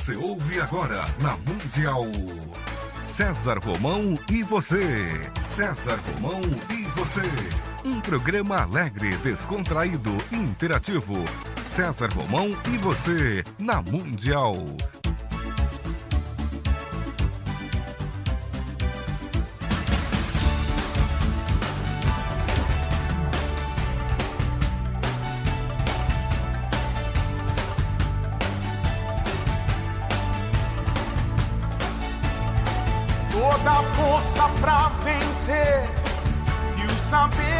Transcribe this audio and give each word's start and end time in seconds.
Você 0.00 0.16
ouve 0.16 0.58
agora 0.58 1.04
na 1.20 1.36
Mundial. 1.36 2.06
César 3.02 3.58
Romão 3.58 4.18
e 4.30 4.42
você. 4.42 4.80
César 5.42 6.00
Romão 6.14 6.40
e 6.70 6.84
você. 6.98 7.20
Um 7.84 8.00
programa 8.00 8.62
alegre, 8.62 9.14
descontraído 9.18 10.16
e 10.32 10.36
interativo. 10.36 11.22
César 11.60 12.08
Romão 12.14 12.56
e 12.72 12.78
você 12.78 13.44
na 13.58 13.82
Mundial. 13.82 14.54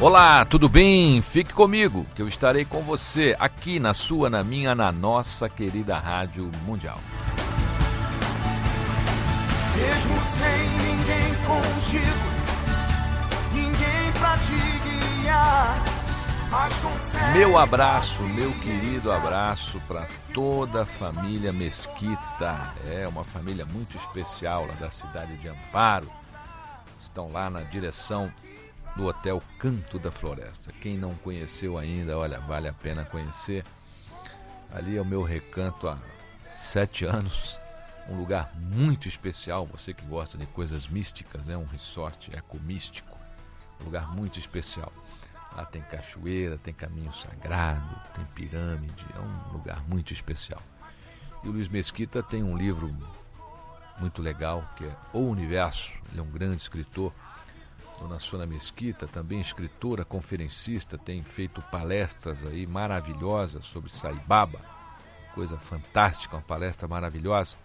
Olá, 0.00 0.46
tudo 0.46 0.66
bem? 0.66 1.20
Fique 1.20 1.52
comigo, 1.52 2.06
que 2.16 2.22
eu 2.22 2.26
estarei 2.26 2.64
com 2.64 2.80
você 2.80 3.36
aqui 3.38 3.78
na 3.78 3.92
sua, 3.92 4.30
na 4.30 4.42
minha, 4.42 4.74
na 4.74 4.90
nossa 4.90 5.46
querida 5.46 5.98
Rádio 5.98 6.50
Mundial. 6.64 6.98
Mesmo 9.76 10.20
sem 10.22 10.70
ninguém 10.78 11.34
contigo, 11.44 12.30
ninguém 13.52 14.12
pra 14.18 14.38
te 14.38 15.20
guiar. 15.20 15.84
Meu 17.34 17.58
abraço, 17.58 18.26
meu 18.28 18.50
querido 18.52 19.12
abraço 19.12 19.78
para 19.86 20.08
toda 20.32 20.84
a 20.84 20.86
família 20.86 21.52
Mesquita. 21.52 22.58
É 22.86 23.06
uma 23.06 23.22
família 23.22 23.66
muito 23.66 23.98
especial 23.98 24.64
lá 24.64 24.74
da 24.80 24.90
cidade 24.90 25.36
de 25.36 25.46
Amparo. 25.46 26.10
Estão 26.98 27.30
lá 27.30 27.50
na 27.50 27.60
direção 27.60 28.32
do 28.96 29.06
Hotel 29.06 29.42
Canto 29.58 29.98
da 29.98 30.10
Floresta. 30.10 30.72
Quem 30.80 30.96
não 30.96 31.14
conheceu 31.16 31.78
ainda, 31.78 32.18
olha, 32.18 32.38
vale 32.40 32.68
a 32.68 32.72
pena 32.72 33.04
conhecer. 33.04 33.64
Ali 34.72 34.96
é 34.96 35.00
o 35.00 35.04
meu 35.04 35.22
recanto 35.22 35.88
há 35.88 35.98
sete 36.70 37.04
anos. 37.04 37.58
Um 38.08 38.16
lugar 38.16 38.52
muito 38.56 39.08
especial. 39.08 39.66
Você 39.66 39.94
que 39.94 40.04
gosta 40.06 40.36
de 40.36 40.46
coisas 40.46 40.88
místicas, 40.88 41.48
é 41.48 41.56
um 41.56 41.64
resort 41.64 42.30
ecomístico. 42.34 43.16
Um 43.80 43.84
lugar 43.84 44.14
muito 44.14 44.38
especial. 44.38 44.92
Lá 45.56 45.64
tem 45.64 45.82
cachoeira, 45.82 46.58
tem 46.58 46.72
caminho 46.72 47.12
sagrado, 47.12 47.94
tem 48.14 48.24
pirâmide. 48.34 49.04
É 49.14 49.18
um 49.18 49.52
lugar 49.52 49.82
muito 49.88 50.12
especial. 50.12 50.62
E 51.42 51.48
o 51.48 51.52
Luiz 51.52 51.68
Mesquita 51.68 52.22
tem 52.22 52.42
um 52.42 52.56
livro 52.56 52.90
muito 53.98 54.22
legal 54.22 54.64
que 54.76 54.84
é 54.84 54.96
O 55.12 55.20
Universo. 55.20 55.92
Ele 56.10 56.20
é 56.20 56.22
um 56.22 56.30
grande 56.30 56.56
escritor. 56.56 57.12
Dona 58.00 58.18
Sônia 58.18 58.46
Mesquita, 58.46 59.06
também 59.06 59.40
escritora, 59.40 60.04
conferencista, 60.04 60.96
tem 60.96 61.22
feito 61.22 61.60
palestras 61.70 62.38
aí 62.46 62.66
maravilhosas 62.66 63.66
sobre 63.66 63.92
Saibaba, 63.92 64.60
coisa 65.34 65.58
fantástica, 65.58 66.36
uma 66.36 66.42
palestra 66.42 66.88
maravilhosa. 66.88 67.56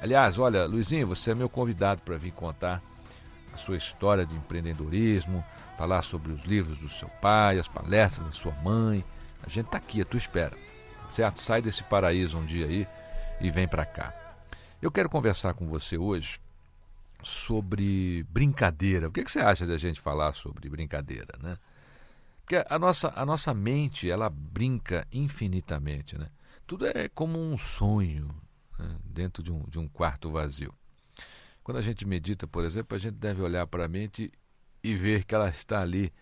Aliás, 0.00 0.38
olha, 0.38 0.64
Luizinho, 0.66 1.06
você 1.06 1.32
é 1.32 1.34
meu 1.34 1.48
convidado 1.48 2.02
para 2.02 2.16
vir 2.16 2.32
contar 2.32 2.80
a 3.52 3.56
sua 3.56 3.76
história 3.76 4.24
de 4.24 4.34
empreendedorismo, 4.34 5.44
falar 5.76 6.02
sobre 6.02 6.32
os 6.32 6.44
livros 6.44 6.78
do 6.78 6.88
seu 6.88 7.08
pai, 7.20 7.58
as 7.58 7.68
palestras 7.68 8.26
da 8.26 8.32
sua 8.32 8.52
mãe. 8.62 9.04
A 9.42 9.48
gente 9.48 9.66
tá 9.66 9.78
aqui, 9.78 10.00
à 10.00 10.04
tua 10.04 10.18
espera. 10.18 10.56
Certo? 11.08 11.40
Sai 11.40 11.60
desse 11.60 11.82
paraíso 11.84 12.38
um 12.38 12.44
dia 12.44 12.66
aí 12.66 12.86
e 13.40 13.50
vem 13.50 13.68
para 13.68 13.84
cá. 13.84 14.12
Eu 14.80 14.90
quero 14.90 15.08
conversar 15.08 15.54
com 15.54 15.66
você 15.66 15.96
hoje 15.96 16.40
sobre 17.22 18.24
brincadeira. 18.30 19.08
O 19.08 19.12
que, 19.12 19.24
que 19.24 19.30
você 19.30 19.40
acha 19.40 19.66
da 19.66 19.76
gente 19.76 20.00
falar 20.00 20.32
sobre 20.34 20.68
brincadeira, 20.68 21.38
né? 21.40 21.56
Porque 22.40 22.62
a 22.68 22.78
nossa, 22.78 23.12
a 23.16 23.24
nossa 23.24 23.54
mente, 23.54 24.10
ela 24.10 24.28
brinca 24.28 25.06
infinitamente, 25.10 26.18
né? 26.18 26.28
Tudo 26.66 26.86
é 26.86 27.08
como 27.08 27.38
um 27.38 27.58
sonho 27.58 28.28
né? 28.78 28.98
dentro 29.04 29.42
de 29.42 29.52
um, 29.52 29.64
de 29.68 29.78
um 29.78 29.88
quarto 29.88 30.30
vazio. 30.30 30.74
Quando 31.62 31.78
a 31.78 31.82
gente 31.82 32.06
medita, 32.06 32.46
por 32.46 32.64
exemplo, 32.64 32.94
a 32.94 32.98
gente 32.98 33.14
deve 33.14 33.40
olhar 33.40 33.66
para 33.66 33.86
a 33.86 33.88
mente 33.88 34.30
e 34.82 34.94
ver 34.94 35.24
que 35.24 35.34
ela 35.34 35.48
está 35.48 35.80
ali 35.80 36.12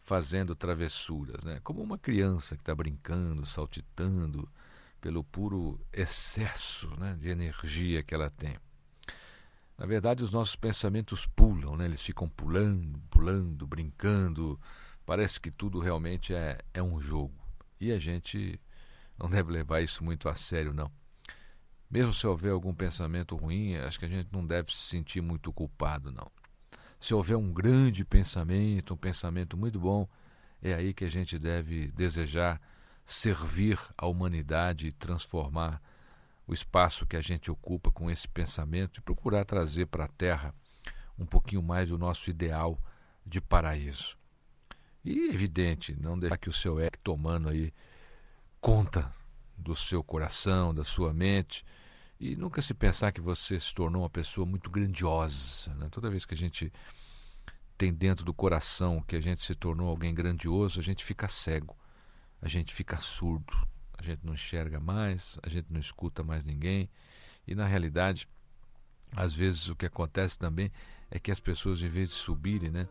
fazendo 0.00 0.54
travessuras, 0.54 1.44
né? 1.44 1.60
Como 1.62 1.82
uma 1.82 1.98
criança 1.98 2.56
que 2.56 2.62
está 2.62 2.74
brincando, 2.74 3.44
saltitando 3.44 4.48
pelo 5.00 5.22
puro 5.22 5.78
excesso 5.92 6.88
né, 6.98 7.16
de 7.18 7.28
energia 7.28 8.02
que 8.02 8.14
ela 8.14 8.30
tem. 8.30 8.56
Na 9.76 9.84
verdade, 9.84 10.24
os 10.24 10.30
nossos 10.30 10.56
pensamentos 10.56 11.26
pulam, 11.26 11.76
né? 11.76 11.84
eles 11.84 12.00
ficam 12.00 12.28
pulando, 12.28 12.98
pulando, 13.10 13.66
brincando. 13.66 14.58
Parece 15.04 15.38
que 15.38 15.50
tudo 15.50 15.78
realmente 15.78 16.34
é, 16.34 16.58
é 16.72 16.82
um 16.82 16.98
jogo. 17.00 17.34
E 17.78 17.92
a 17.92 17.98
gente 17.98 18.58
não 19.18 19.28
deve 19.30 19.52
levar 19.52 19.82
isso 19.82 20.02
muito 20.02 20.28
a 20.28 20.34
sério, 20.34 20.72
não. 20.72 20.90
Mesmo 21.90 22.12
se 22.12 22.26
houver 22.26 22.52
algum 22.52 22.74
pensamento 22.74 23.36
ruim, 23.36 23.76
acho 23.76 23.98
que 23.98 24.04
a 24.04 24.08
gente 24.08 24.28
não 24.32 24.44
deve 24.44 24.72
se 24.72 24.78
sentir 24.78 25.20
muito 25.20 25.52
culpado, 25.52 26.10
não. 26.10 26.30
Se 26.98 27.14
houver 27.14 27.36
um 27.36 27.52
grande 27.52 28.04
pensamento, 28.04 28.94
um 28.94 28.96
pensamento 28.96 29.56
muito 29.56 29.78
bom, 29.78 30.08
é 30.60 30.74
aí 30.74 30.92
que 30.92 31.04
a 31.04 31.10
gente 31.10 31.38
deve 31.38 31.88
desejar 31.88 32.60
servir 33.04 33.78
a 33.96 34.06
humanidade 34.06 34.88
e 34.88 34.92
transformar 34.92 35.80
o 36.46 36.52
espaço 36.52 37.06
que 37.06 37.16
a 37.16 37.20
gente 37.20 37.50
ocupa 37.50 37.90
com 37.92 38.10
esse 38.10 38.26
pensamento 38.28 38.98
e 38.98 39.02
procurar 39.02 39.44
trazer 39.44 39.86
para 39.86 40.04
a 40.04 40.08
Terra 40.08 40.54
um 41.18 41.24
pouquinho 41.24 41.62
mais 41.62 41.88
do 41.88 41.98
nosso 41.98 42.28
ideal 42.30 42.78
de 43.24 43.40
paraíso. 43.40 44.16
E 45.04 45.28
evidente, 45.28 45.96
não 46.00 46.18
deixar 46.18 46.36
que 46.36 46.48
o 46.48 46.52
seu 46.52 46.80
ego 46.80 46.98
tomando 47.02 47.48
aí 47.48 47.72
conta 48.60 49.12
do 49.56 49.74
seu 49.74 50.02
coração, 50.02 50.74
da 50.74 50.84
sua 50.84 51.12
mente, 51.12 51.64
e 52.18 52.34
nunca 52.34 52.62
se 52.62 52.72
pensar 52.72 53.12
que 53.12 53.20
você 53.20 53.60
se 53.60 53.74
tornou 53.74 54.02
uma 54.02 54.10
pessoa 54.10 54.46
muito 54.46 54.70
grandiosa. 54.70 55.74
Né? 55.74 55.88
Toda 55.90 56.10
vez 56.10 56.24
que 56.24 56.34
a 56.34 56.36
gente 56.36 56.72
tem 57.76 57.92
dentro 57.92 58.24
do 58.24 58.32
coração 58.32 59.02
que 59.02 59.16
a 59.16 59.20
gente 59.20 59.44
se 59.44 59.54
tornou 59.54 59.88
alguém 59.88 60.14
grandioso, 60.14 60.80
a 60.80 60.82
gente 60.82 61.04
fica 61.04 61.28
cego, 61.28 61.76
a 62.40 62.48
gente 62.48 62.74
fica 62.74 62.96
surdo, 62.98 63.54
a 63.98 64.02
gente 64.02 64.24
não 64.24 64.34
enxerga 64.34 64.80
mais, 64.80 65.38
a 65.42 65.48
gente 65.48 65.66
não 65.70 65.80
escuta 65.80 66.22
mais 66.22 66.44
ninguém. 66.44 66.88
E 67.46 67.54
na 67.54 67.66
realidade, 67.66 68.28
às 69.12 69.34
vezes 69.34 69.68
o 69.68 69.76
que 69.76 69.86
acontece 69.86 70.38
também 70.38 70.72
é 71.10 71.18
que 71.18 71.30
as 71.30 71.40
pessoas, 71.40 71.82
em 71.82 71.88
vez 71.88 72.08
de 72.08 72.14
subirem, 72.14 72.70
né, 72.70 72.88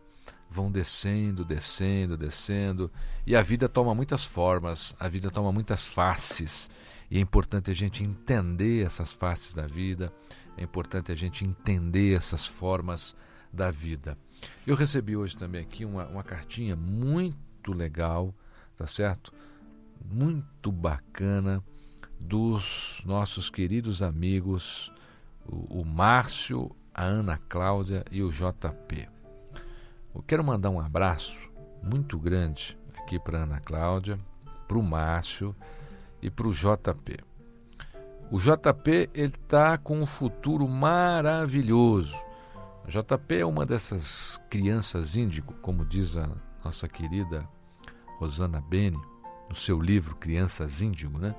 vão 0.50 0.72
descendo, 0.72 1.44
descendo, 1.44 2.18
descendo, 2.18 2.92
e 3.26 3.36
a 3.36 3.42
vida 3.42 3.68
toma 3.68 3.94
muitas 3.94 4.24
formas, 4.24 4.96
a 5.00 5.08
vida 5.08 5.30
toma 5.30 5.52
muitas 5.52 5.86
faces, 5.86 6.70
e 7.10 7.18
é 7.18 7.22
importante 7.22 7.70
a 7.70 7.74
gente 7.74 8.04
entender 8.04 8.86
essas 8.86 9.14
faces 9.14 9.54
da 9.54 9.68
vida, 9.68 10.14
é 10.58 10.64
importante 10.64 11.12
a 11.12 11.16
gente 11.16 11.44
entender 11.44 12.16
essas 12.16 12.46
formas 12.46 13.16
da 13.52 13.70
vida. 13.72 14.18
Eu 14.66 14.76
recebi 14.76 15.16
hoje 15.16 15.36
também 15.36 15.62
aqui 15.62 15.86
uma, 15.86 16.08
uma 16.08 16.24
cartinha 16.24 16.76
muito 16.76 17.74
legal, 17.74 18.34
tá 18.76 18.88
certo? 18.88 19.34
Muito 20.04 20.72
bacana 20.72 21.64
dos 22.20 23.02
nossos 23.06 23.50
queridos 23.50 24.02
amigos, 24.02 24.92
o, 25.46 25.82
o 25.82 25.86
Márcio 25.86 26.76
a 26.96 27.04
Ana 27.04 27.38
Cláudia 27.50 28.06
e 28.10 28.24
o 28.24 28.32
JP. 28.32 29.15
Eu 30.16 30.24
quero 30.24 30.44
mandar 30.44 30.70
um 30.70 30.80
abraço 30.80 31.38
muito 31.84 32.18
grande 32.18 32.80
aqui 32.98 33.20
para 33.20 33.44
Ana 33.44 33.60
Cláudia, 33.60 34.18
para 34.66 34.78
o 34.78 34.82
Márcio 34.82 35.54
e 36.22 36.32
para 36.32 36.48
o 36.48 36.54
JP. 36.54 37.20
O 38.32 38.40
JP 38.40 39.10
ele 39.14 39.28
está 39.28 39.78
com 39.78 40.00
um 40.00 40.06
futuro 40.06 40.66
maravilhoso. 40.70 42.16
O 42.86 42.88
JP 42.88 43.36
é 43.36 43.46
uma 43.46 43.66
dessas 43.66 44.40
crianças 44.50 45.18
índigo, 45.18 45.54
como 45.56 45.84
diz 45.84 46.16
a 46.16 46.30
nossa 46.64 46.88
querida 46.88 47.46
Rosana 48.18 48.62
Beni, 48.62 49.00
no 49.50 49.56
seu 49.56 49.80
livro 49.82 50.16
Crianças 50.16 50.82
Índigo, 50.82 51.20
né? 51.20 51.36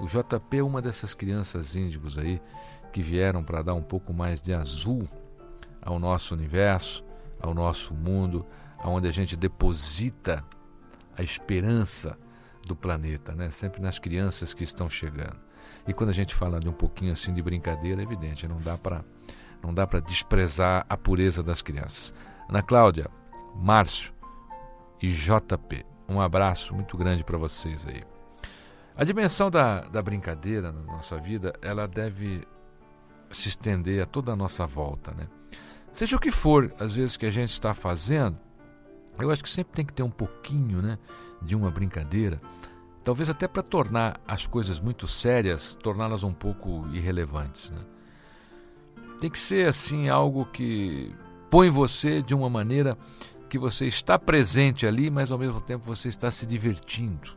O 0.00 0.06
JP 0.06 0.56
é 0.56 0.62
uma 0.62 0.80
dessas 0.80 1.12
crianças 1.12 1.74
índigos 1.74 2.16
aí 2.16 2.40
que 2.92 3.02
vieram 3.02 3.42
para 3.42 3.62
dar 3.62 3.74
um 3.74 3.82
pouco 3.82 4.12
mais 4.12 4.40
de 4.40 4.54
azul 4.54 5.08
ao 5.82 5.98
nosso 5.98 6.34
universo, 6.34 7.04
ao 7.42 7.52
nosso 7.52 7.92
mundo, 7.92 8.46
aonde 8.78 9.08
a 9.08 9.12
gente 9.12 9.36
deposita 9.36 10.44
a 11.16 11.22
esperança 11.22 12.18
do 12.66 12.76
planeta, 12.76 13.34
né? 13.34 13.50
Sempre 13.50 13.82
nas 13.82 13.98
crianças 13.98 14.54
que 14.54 14.64
estão 14.64 14.88
chegando. 14.88 15.36
E 15.86 15.92
quando 15.92 16.10
a 16.10 16.14
gente 16.14 16.34
fala 16.34 16.60
de 16.60 16.68
um 16.68 16.72
pouquinho 16.72 17.12
assim 17.12 17.34
de 17.34 17.42
brincadeira, 17.42 18.00
é 18.00 18.04
evidente, 18.04 18.46
não 18.46 18.60
dá 18.60 18.78
para 18.78 19.04
não 19.62 19.72
dá 19.72 19.86
para 19.86 20.00
desprezar 20.00 20.84
a 20.88 20.96
pureza 20.96 21.40
das 21.42 21.62
crianças. 21.62 22.12
Ana 22.48 22.62
Cláudia, 22.62 23.08
Márcio 23.54 24.12
e 25.00 25.12
JP, 25.12 25.86
um 26.08 26.20
abraço 26.20 26.74
muito 26.74 26.96
grande 26.96 27.22
para 27.22 27.38
vocês 27.38 27.86
aí. 27.86 28.02
A 28.96 29.04
dimensão 29.04 29.50
da, 29.50 29.82
da 29.82 30.02
brincadeira 30.02 30.72
na 30.72 30.82
nossa 30.82 31.16
vida, 31.16 31.52
ela 31.62 31.86
deve 31.86 32.46
se 33.30 33.48
estender 33.48 34.02
a 34.02 34.06
toda 34.06 34.32
a 34.32 34.36
nossa 34.36 34.66
volta, 34.66 35.12
né? 35.12 35.28
Seja 35.92 36.16
o 36.16 36.20
que 36.20 36.30
for, 36.30 36.72
às 36.78 36.94
vezes, 36.94 37.16
que 37.16 37.26
a 37.26 37.30
gente 37.30 37.50
está 37.50 37.74
fazendo, 37.74 38.38
eu 39.18 39.30
acho 39.30 39.42
que 39.42 39.50
sempre 39.50 39.74
tem 39.74 39.84
que 39.84 39.92
ter 39.92 40.02
um 40.02 40.10
pouquinho 40.10 40.80
né, 40.80 40.98
de 41.40 41.54
uma 41.54 41.70
brincadeira, 41.70 42.40
talvez 43.04 43.28
até 43.28 43.46
para 43.46 43.62
tornar 43.62 44.20
as 44.26 44.46
coisas 44.46 44.80
muito 44.80 45.06
sérias, 45.06 45.76
torná-las 45.82 46.22
um 46.22 46.32
pouco 46.32 46.88
irrelevantes. 46.92 47.70
Né? 47.70 47.84
Tem 49.20 49.30
que 49.30 49.38
ser 49.38 49.68
assim 49.68 50.08
algo 50.08 50.46
que 50.46 51.14
põe 51.50 51.68
você 51.68 52.22
de 52.22 52.34
uma 52.34 52.48
maneira 52.48 52.96
que 53.48 53.58
você 53.58 53.86
está 53.86 54.18
presente 54.18 54.86
ali, 54.86 55.10
mas 55.10 55.30
ao 55.30 55.38
mesmo 55.38 55.60
tempo 55.60 55.84
você 55.84 56.08
está 56.08 56.30
se 56.30 56.46
divertindo. 56.46 57.36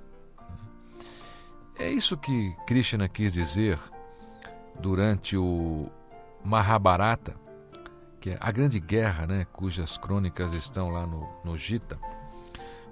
É 1.78 1.92
isso 1.92 2.16
que 2.16 2.56
Krishna 2.66 3.10
quis 3.10 3.34
dizer 3.34 3.78
durante 4.80 5.36
o 5.36 5.90
Mahabharata, 6.42 7.36
que 8.26 8.32
é 8.32 8.38
a 8.42 8.52
grande 8.52 8.80
guerra, 8.80 9.28
né, 9.28 9.46
cujas 9.54 10.00
crônicas 10.00 10.52
estão 10.52 10.90
lá 10.90 11.06
no, 11.06 11.30
no 11.44 11.56
Gita, 11.56 12.00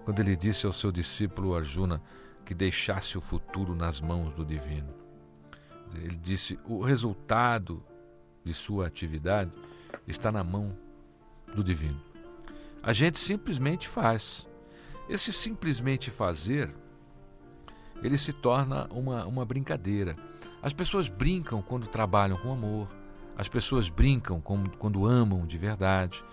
quando 0.06 0.20
ele 0.20 0.36
disse 0.36 0.68
ao 0.68 0.72
seu 0.72 0.92
discípulo 0.92 1.56
Arjuna 1.56 2.00
que 2.46 2.54
deixasse 2.54 3.18
o 3.18 3.22
futuro 3.22 3.74
nas 3.74 4.00
mãos 4.00 4.36
do 4.36 4.46
divino. 4.46 4.94
Ele 5.96 6.16
disse: 6.18 6.60
o 6.66 6.84
resultado 6.84 7.84
de 8.46 8.54
sua 8.54 8.86
atividade 8.86 9.52
está 10.08 10.32
na 10.32 10.44
mão 10.44 10.78
do 11.56 11.64
divino. 11.64 12.00
A 12.84 12.94
gente 12.94 13.18
simplesmente 13.18 13.88
faz. 13.88 14.48
Esse 15.10 15.34
simplesmente 15.34 16.12
fazer, 16.12 16.72
ele 18.04 18.20
se 18.20 18.34
torna 18.34 18.86
uma, 18.92 19.26
uma 19.26 19.44
brincadeira. 19.44 20.16
As 20.62 20.74
pessoas 20.74 21.10
brincam 21.10 21.60
quando 21.60 21.88
trabalham 21.88 22.38
com 22.38 22.54
amor, 22.54 22.88
as 23.38 23.48
pessoas 23.48 23.90
brincam 23.90 24.42
quando 24.42 25.06
amam 25.06 25.46
de 25.46 25.58
verdade. 25.58 26.24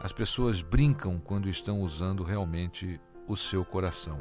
As 0.00 0.12
pessoas 0.12 0.62
brincam 0.62 1.18
quando 1.18 1.48
estão 1.48 1.80
usando 1.80 2.22
realmente 2.22 3.00
o 3.26 3.36
seu 3.36 3.64
coração. 3.64 4.18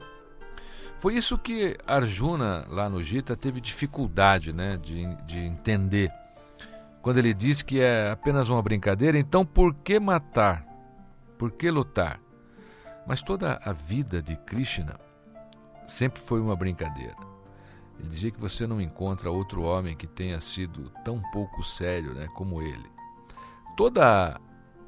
Foi 0.99 1.15
isso 1.15 1.37
que 1.37 1.77
Arjuna, 1.85 2.65
lá 2.67 2.89
no 2.89 3.01
Gita, 3.03 3.35
teve 3.35 3.61
dificuldade 3.61 4.51
né, 4.51 4.77
de, 4.77 5.15
de 5.25 5.39
entender. 5.39 6.11
Quando 7.01 7.17
ele 7.17 7.33
diz 7.33 7.61
que 7.61 7.79
é 7.79 8.09
apenas 8.11 8.49
uma 8.49 8.61
brincadeira, 8.61 9.17
então 9.17 9.45
por 9.45 9.73
que 9.75 9.99
matar? 9.99 10.65
Por 11.37 11.51
que 11.51 11.69
lutar? 11.69 12.19
Mas 13.05 13.21
toda 13.21 13.59
a 13.63 13.71
vida 13.71 14.21
de 14.21 14.35
Krishna 14.35 14.99
sempre 15.85 16.21
foi 16.21 16.41
uma 16.41 16.55
brincadeira. 16.55 17.15
Ele 17.99 18.07
dizia 18.07 18.31
que 18.31 18.39
você 18.39 18.67
não 18.67 18.79
encontra 18.79 19.31
outro 19.31 19.63
homem 19.63 19.95
que 19.95 20.07
tenha 20.07 20.39
sido 20.39 20.91
tão 21.03 21.21
pouco 21.31 21.63
sério 21.63 22.13
né, 22.13 22.27
como 22.35 22.61
ele. 22.61 22.85
Toda 23.75 24.39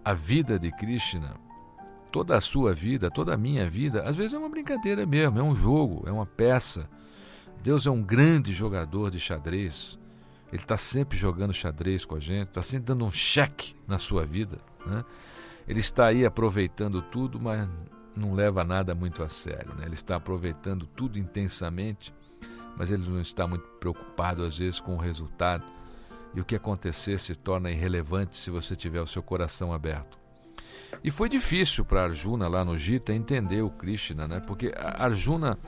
a 0.03 0.13
vida 0.13 0.59
de 0.59 0.71
Krishna, 0.71 1.35
toda 2.11 2.35
a 2.35 2.41
sua 2.41 2.73
vida, 2.73 3.09
toda 3.09 3.33
a 3.33 3.38
minha 3.38 3.69
vida, 3.69 4.03
às 4.03 4.15
vezes 4.15 4.33
é 4.33 4.38
uma 4.38 4.50
brincadeira 4.50 5.06
mesmo, 5.06 5.39
é 5.39 5.44
um 5.44 5.56
jogo, 5.56 6.03
é 6.07 6.11
uma 6.11 6.25
peça. 6.25 6.89
Deus 7.61 7.85
é 7.85 7.91
um 7.91 8.01
grande 8.01 8.53
jogador 8.53 9.11
de 9.11 9.19
xadrez. 9.19 10.00
Ele 10.51 10.61
está 10.61 10.77
sempre 10.77 11.17
jogando 11.17 11.53
xadrez 11.53 12.06
com 12.06 12.15
a 12.15 12.19
gente, 12.19 12.47
está 12.47 12.61
sempre 12.61 12.85
dando 12.85 13.06
um 13.06 13.11
cheque 13.11 13.75
na 13.88 13.97
sua 13.97 14.25
vida. 14.25 14.57
Né? 14.85 15.03
Ele 15.67 15.79
está 15.79 16.07
aí 16.07 16.25
aproveitando 16.25 17.01
tudo, 17.01 17.39
mas 17.39 17.67
não 18.15 18.33
leva 18.33 18.63
nada 18.63 18.95
muito 18.95 19.21
a 19.21 19.29
sério. 19.29 19.75
Né? 19.75 19.85
Ele 19.85 19.94
está 19.94 20.15
aproveitando 20.15 20.88
tudo 20.88 21.19
intensamente 21.19 22.13
mas 22.80 22.90
ele 22.90 23.08
não 23.10 23.20
está 23.20 23.46
muito 23.46 23.68
preocupado 23.78 24.46
às 24.46 24.58
vezes 24.58 24.80
com 24.80 24.96
o 24.96 24.98
resultado. 24.98 25.66
E 26.34 26.40
o 26.40 26.46
que 26.46 26.56
acontecer 26.56 27.20
se 27.20 27.36
torna 27.36 27.70
irrelevante 27.70 28.38
se 28.38 28.50
você 28.50 28.74
tiver 28.74 29.02
o 29.02 29.08
seu 29.08 29.22
coração 29.22 29.74
aberto. 29.74 30.18
E 31.04 31.12
foi 31.12 31.28
difícil 31.28 31.84
para 31.84 32.04
Arjuna 32.04 32.48
lá 32.48 32.64
no 32.64 32.78
Gita 32.78 33.14
entender 33.14 33.62
o 33.62 33.70
Krishna, 33.70 34.28
né? 34.28 34.40
Porque 34.40 34.72
Arjuna, 34.78 35.60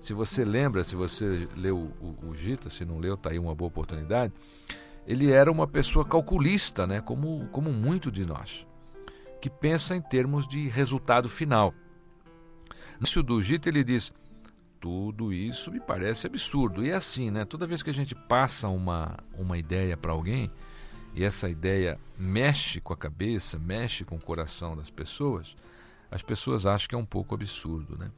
se 0.00 0.14
você 0.14 0.42
lembra, 0.44 0.82
se 0.84 0.96
você 0.96 1.46
leu 1.56 1.92
o, 2.00 2.28
o 2.28 2.34
Gita, 2.34 2.70
se 2.70 2.84
não 2.84 2.98
leu, 2.98 3.14
está 3.14 3.30
aí 3.30 3.38
uma 3.38 3.54
boa 3.54 3.68
oportunidade. 3.68 4.32
Ele 5.06 5.30
era 5.30 5.52
uma 5.52 5.66
pessoa 5.66 6.04
calculista, 6.04 6.86
né? 6.86 7.00
Como, 7.02 7.46
como 7.48 7.70
muito 7.72 8.10
de 8.10 8.24
nós, 8.24 8.66
que 9.38 9.50
pensa 9.50 9.94
em 9.94 10.00
termos 10.00 10.48
de 10.48 10.68
resultado 10.68 11.28
final. 11.28 11.74
No 12.94 13.00
início 13.00 13.22
do 13.22 13.42
Gita 13.42 13.68
ele 13.68 13.84
diz: 13.84 14.12
tudo 14.84 15.32
isso 15.32 15.72
me 15.72 15.80
parece 15.80 16.26
absurdo. 16.26 16.84
E 16.84 16.90
é 16.90 16.94
assim, 16.94 17.30
né? 17.30 17.46
Toda 17.46 17.66
vez 17.66 17.82
que 17.82 17.88
a 17.88 17.94
gente 17.94 18.14
passa 18.14 18.68
uma, 18.68 19.16
uma 19.32 19.56
ideia 19.56 19.96
para 19.96 20.12
alguém 20.12 20.50
e 21.14 21.24
essa 21.24 21.48
ideia 21.48 21.98
mexe 22.18 22.82
com 22.82 22.92
a 22.92 22.96
cabeça, 22.96 23.58
mexe 23.58 24.04
com 24.04 24.16
o 24.16 24.20
coração 24.20 24.76
das 24.76 24.90
pessoas, 24.90 25.56
as 26.10 26.20
pessoas 26.20 26.66
acham 26.66 26.86
que 26.86 26.94
é 26.94 26.98
um 26.98 27.06
pouco 27.06 27.34
absurdo, 27.34 27.96
né? 27.96 28.12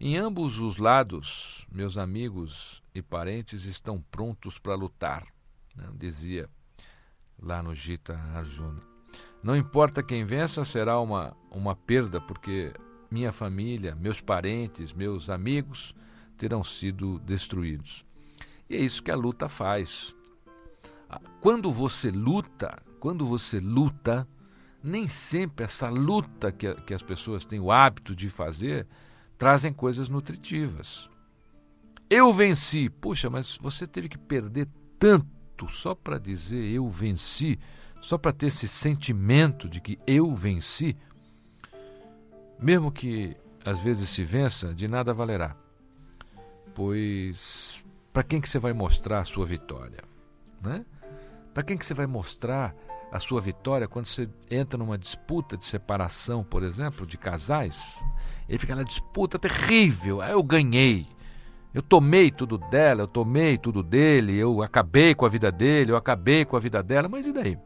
Em 0.00 0.16
ambos 0.16 0.58
os 0.58 0.76
lados, 0.76 1.64
meus 1.70 1.96
amigos 1.96 2.82
e 2.92 3.00
parentes 3.00 3.64
estão 3.64 4.02
prontos 4.10 4.58
para 4.58 4.74
lutar, 4.74 5.24
né? 5.76 5.88
dizia 5.94 6.50
lá 7.40 7.62
no 7.62 7.76
Gita 7.76 8.18
Arjuna. 8.34 8.82
Não 9.40 9.54
importa 9.54 10.02
quem 10.02 10.24
vença, 10.24 10.64
será 10.64 10.98
uma, 10.98 11.36
uma 11.48 11.76
perda, 11.76 12.20
porque 12.20 12.72
minha 13.08 13.30
família, 13.30 13.94
meus 13.94 14.20
parentes, 14.20 14.92
meus 14.92 15.30
amigos 15.30 15.94
terão 16.38 16.62
sido 16.62 17.18
destruídos. 17.18 18.06
E 18.70 18.76
é 18.76 18.80
isso 18.80 19.02
que 19.02 19.10
a 19.10 19.16
luta 19.16 19.48
faz. 19.48 20.14
Quando 21.40 21.72
você 21.72 22.10
luta, 22.10 22.80
quando 23.00 23.26
você 23.26 23.58
luta, 23.58 24.26
nem 24.82 25.08
sempre 25.08 25.64
essa 25.64 25.88
luta 25.88 26.52
que, 26.52 26.72
que 26.82 26.94
as 26.94 27.02
pessoas 27.02 27.44
têm 27.44 27.60
o 27.60 27.72
hábito 27.72 28.14
de 28.14 28.30
fazer 28.30 28.86
trazem 29.36 29.72
coisas 29.72 30.08
nutritivas. 30.08 31.08
Eu 32.10 32.32
venci. 32.32 32.88
Puxa, 32.88 33.28
mas 33.30 33.56
você 33.60 33.86
teve 33.86 34.08
que 34.08 34.18
perder 34.18 34.68
tanto 34.98 35.68
só 35.68 35.94
para 35.94 36.18
dizer 36.18 36.62
eu 36.72 36.88
venci, 36.88 37.58
só 38.00 38.18
para 38.18 38.32
ter 38.32 38.46
esse 38.46 38.68
sentimento 38.68 39.68
de 39.68 39.80
que 39.80 39.98
eu 40.06 40.34
venci. 40.34 40.96
Mesmo 42.58 42.90
que 42.90 43.36
às 43.64 43.80
vezes 43.82 44.08
se 44.08 44.24
vença, 44.24 44.74
de 44.74 44.88
nada 44.88 45.12
valerá 45.14 45.56
pois 46.78 47.84
para 48.12 48.22
quem 48.22 48.40
que 48.40 48.48
você 48.48 48.56
vai 48.60 48.72
mostrar 48.72 49.18
a 49.18 49.24
sua 49.24 49.44
vitória? 49.44 49.98
Né? 50.62 50.86
Para 51.52 51.64
quem 51.64 51.76
que 51.76 51.84
você 51.84 51.92
vai 51.92 52.06
mostrar 52.06 52.72
a 53.10 53.18
sua 53.18 53.40
vitória 53.40 53.88
quando 53.88 54.06
você 54.06 54.28
entra 54.48 54.78
numa 54.78 54.96
disputa 54.96 55.56
de 55.56 55.64
separação, 55.64 56.44
por 56.44 56.62
exemplo, 56.62 57.04
de 57.04 57.18
casais? 57.18 58.00
Ele 58.48 58.60
fica 58.60 58.76
na 58.76 58.84
disputa 58.84 59.40
terrível, 59.40 60.20
ah, 60.20 60.30
eu 60.30 60.40
ganhei, 60.40 61.08
eu 61.74 61.82
tomei 61.82 62.30
tudo 62.30 62.56
dela, 62.56 63.02
eu 63.02 63.08
tomei 63.08 63.58
tudo 63.58 63.82
dele, 63.82 64.38
eu 64.38 64.62
acabei 64.62 65.16
com 65.16 65.26
a 65.26 65.28
vida 65.28 65.50
dele, 65.50 65.90
eu 65.90 65.96
acabei 65.96 66.44
com 66.44 66.56
a 66.56 66.60
vida 66.60 66.80
dela, 66.80 67.08
mas 67.08 67.26
e 67.26 67.32
daí? 67.32 67.58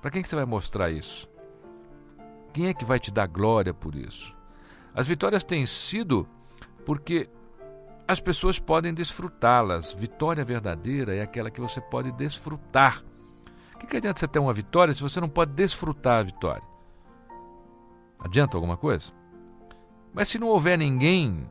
Para 0.00 0.12
quem 0.12 0.22
que 0.22 0.28
você 0.28 0.36
vai 0.36 0.46
mostrar 0.46 0.92
isso? 0.92 1.28
Quem 2.52 2.68
é 2.68 2.74
que 2.74 2.84
vai 2.84 3.00
te 3.00 3.10
dar 3.10 3.26
glória 3.26 3.74
por 3.74 3.96
isso? 3.96 4.32
As 4.94 5.08
vitórias 5.08 5.42
têm 5.42 5.66
sido 5.66 6.24
porque 6.84 7.28
as 8.08 8.20
pessoas 8.20 8.58
podem 8.58 8.94
desfrutá-las. 8.94 9.92
Vitória 9.92 10.44
verdadeira 10.44 11.14
é 11.14 11.22
aquela 11.22 11.50
que 11.50 11.60
você 11.60 11.80
pode 11.80 12.12
desfrutar. 12.12 13.02
O 13.74 13.78
que, 13.78 13.86
que 13.86 13.96
adianta 13.96 14.20
você 14.20 14.28
ter 14.28 14.38
uma 14.38 14.52
vitória 14.52 14.94
se 14.94 15.02
você 15.02 15.20
não 15.20 15.28
pode 15.28 15.52
desfrutar 15.52 16.20
a 16.20 16.22
vitória? 16.22 16.62
Adianta 18.18 18.56
alguma 18.56 18.76
coisa? 18.76 19.12
Mas 20.14 20.28
se 20.28 20.38
não 20.38 20.48
houver 20.48 20.78
ninguém, 20.78 21.48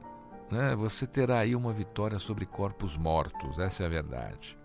né, 0.49 0.75
você 0.75 1.05
terá 1.05 1.39
aí 1.39 1.55
uma 1.55 1.71
vitória 1.71 2.17
sobre 2.17 2.45
corpos 2.45 2.97
mortos, 2.97 3.59
essa 3.59 3.83
é 3.83 3.85
a 3.85 3.89
verdade. 3.89 4.57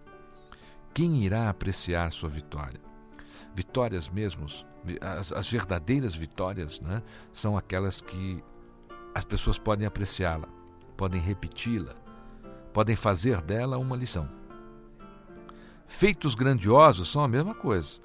Quem 0.94 1.22
irá 1.22 1.50
apreciar 1.50 2.10
sua 2.10 2.30
vitória? 2.30 2.80
Vitórias 3.54 4.08
mesmos, 4.08 4.64
as, 5.00 5.32
as 5.32 5.50
verdadeiras 5.50 6.16
vitórias, 6.16 6.80
né, 6.80 7.02
são 7.32 7.58
aquelas 7.58 8.00
que 8.00 8.42
as 9.14 9.24
pessoas 9.24 9.58
podem 9.58 9.86
apreciá-la, 9.86 10.48
podem 11.00 11.18
repeti-la, 11.18 11.94
podem 12.74 12.94
fazer 12.94 13.40
dela 13.40 13.78
uma 13.78 13.96
lição. 13.96 14.28
Feitos 15.86 16.34
grandiosos 16.34 17.10
são 17.10 17.24
a 17.24 17.28
mesma 17.28 17.54
coisa. 17.54 17.98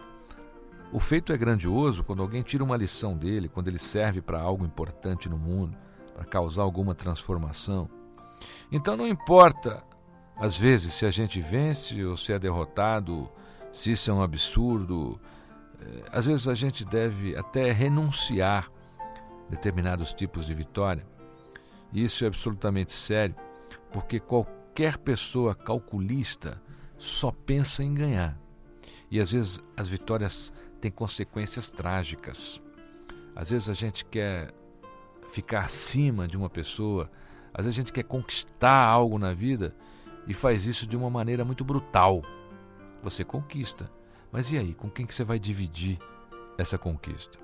O 0.93 0.99
feito 1.01 1.33
é 1.33 1.37
grandioso 1.37 2.05
quando 2.05 2.21
alguém 2.21 2.41
tira 2.41 2.63
uma 2.63 2.77
lição 2.77 3.17
dele, 3.17 3.49
quando 3.49 3.67
ele 3.67 3.79
serve 3.79 4.21
para 4.21 4.39
algo 4.39 4.65
importante 4.65 5.27
no 5.27 5.37
mundo, 5.37 5.75
para 6.13 6.23
causar 6.23 6.61
alguma 6.61 6.95
transformação. 6.95 7.89
Então 8.71 8.95
não 8.95 9.05
importa, 9.05 9.83
às 10.37 10.57
vezes, 10.57 10.93
se 10.93 11.05
a 11.05 11.11
gente 11.11 11.41
vence 11.41 12.01
ou 12.05 12.15
se 12.15 12.31
é 12.31 12.39
derrotado, 12.39 13.29
se 13.73 13.91
isso 13.91 14.09
é 14.09 14.13
um 14.13 14.21
absurdo. 14.21 15.19
Eh, 15.81 16.03
às 16.13 16.25
vezes 16.25 16.47
a 16.47 16.53
gente 16.53 16.85
deve 16.85 17.35
até 17.35 17.73
renunciar 17.73 18.71
determinados 19.49 20.13
tipos 20.13 20.45
de 20.45 20.53
vitória. 20.53 21.05
Isso 21.95 22.25
é 22.25 22.27
absolutamente 22.27 22.91
sério, 22.91 23.33
porque 23.89 24.19
qualquer 24.19 24.97
pessoa 24.97 25.55
calculista 25.55 26.61
só 26.97 27.31
pensa 27.31 27.81
em 27.85 27.93
ganhar. 27.93 28.37
E 29.09 29.17
às 29.17 29.31
vezes 29.31 29.61
as 29.77 29.87
vitórias 29.87 30.51
têm 30.81 30.91
consequências 30.91 31.71
trágicas. 31.71 32.61
Às 33.33 33.49
vezes 33.49 33.69
a 33.69 33.73
gente 33.73 34.03
quer 34.03 34.53
ficar 35.31 35.61
acima 35.61 36.27
de 36.27 36.35
uma 36.35 36.49
pessoa, 36.49 37.09
às 37.53 37.63
vezes 37.63 37.79
a 37.79 37.81
gente 37.81 37.93
quer 37.93 38.03
conquistar 38.03 38.85
algo 38.85 39.17
na 39.17 39.33
vida 39.33 39.73
e 40.27 40.33
faz 40.33 40.65
isso 40.65 40.85
de 40.85 40.97
uma 40.97 41.09
maneira 41.09 41.45
muito 41.45 41.63
brutal. 41.63 42.21
Você 43.03 43.23
conquista, 43.23 43.89
mas 44.33 44.51
e 44.51 44.57
aí? 44.57 44.73
Com 44.73 44.89
quem 44.89 45.05
que 45.05 45.15
você 45.15 45.23
vai 45.23 45.39
dividir 45.39 45.97
essa 46.57 46.77
conquista? 46.77 47.39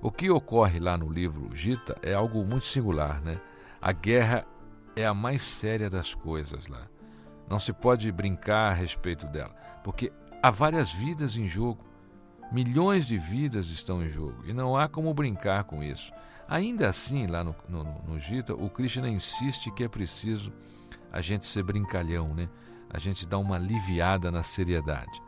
O 0.00 0.10
que 0.10 0.30
ocorre 0.30 0.80
lá 0.80 0.96
no 0.96 1.12
livro 1.12 1.54
Gita 1.54 1.94
é 2.00 2.14
algo 2.14 2.42
muito 2.42 2.64
singular, 2.64 3.20
né? 3.20 3.38
A 3.80 3.92
guerra 3.92 4.46
é 4.94 5.06
a 5.06 5.14
mais 5.14 5.42
séria 5.42 5.88
das 5.88 6.14
coisas 6.14 6.66
lá. 6.66 6.86
Não 7.48 7.58
se 7.58 7.72
pode 7.72 8.10
brincar 8.12 8.70
a 8.70 8.74
respeito 8.74 9.26
dela, 9.26 9.54
porque 9.82 10.12
há 10.42 10.50
várias 10.50 10.92
vidas 10.92 11.36
em 11.36 11.46
jogo. 11.46 11.84
Milhões 12.52 13.06
de 13.06 13.16
vidas 13.16 13.68
estão 13.68 14.02
em 14.02 14.08
jogo 14.08 14.44
e 14.44 14.52
não 14.52 14.76
há 14.76 14.88
como 14.88 15.14
brincar 15.14 15.64
com 15.64 15.82
isso. 15.82 16.12
Ainda 16.48 16.88
assim, 16.88 17.26
lá 17.26 17.44
no, 17.44 17.54
no, 17.68 17.84
no 17.84 18.18
Gita, 18.18 18.54
o 18.54 18.68
Krishna 18.68 19.08
insiste 19.08 19.70
que 19.70 19.84
é 19.84 19.88
preciso 19.88 20.52
a 21.12 21.20
gente 21.20 21.46
ser 21.46 21.62
brincalhão, 21.62 22.34
né? 22.34 22.48
a 22.90 22.98
gente 22.98 23.24
dar 23.24 23.38
uma 23.38 23.54
aliviada 23.54 24.30
na 24.32 24.42
seriedade. 24.42 25.22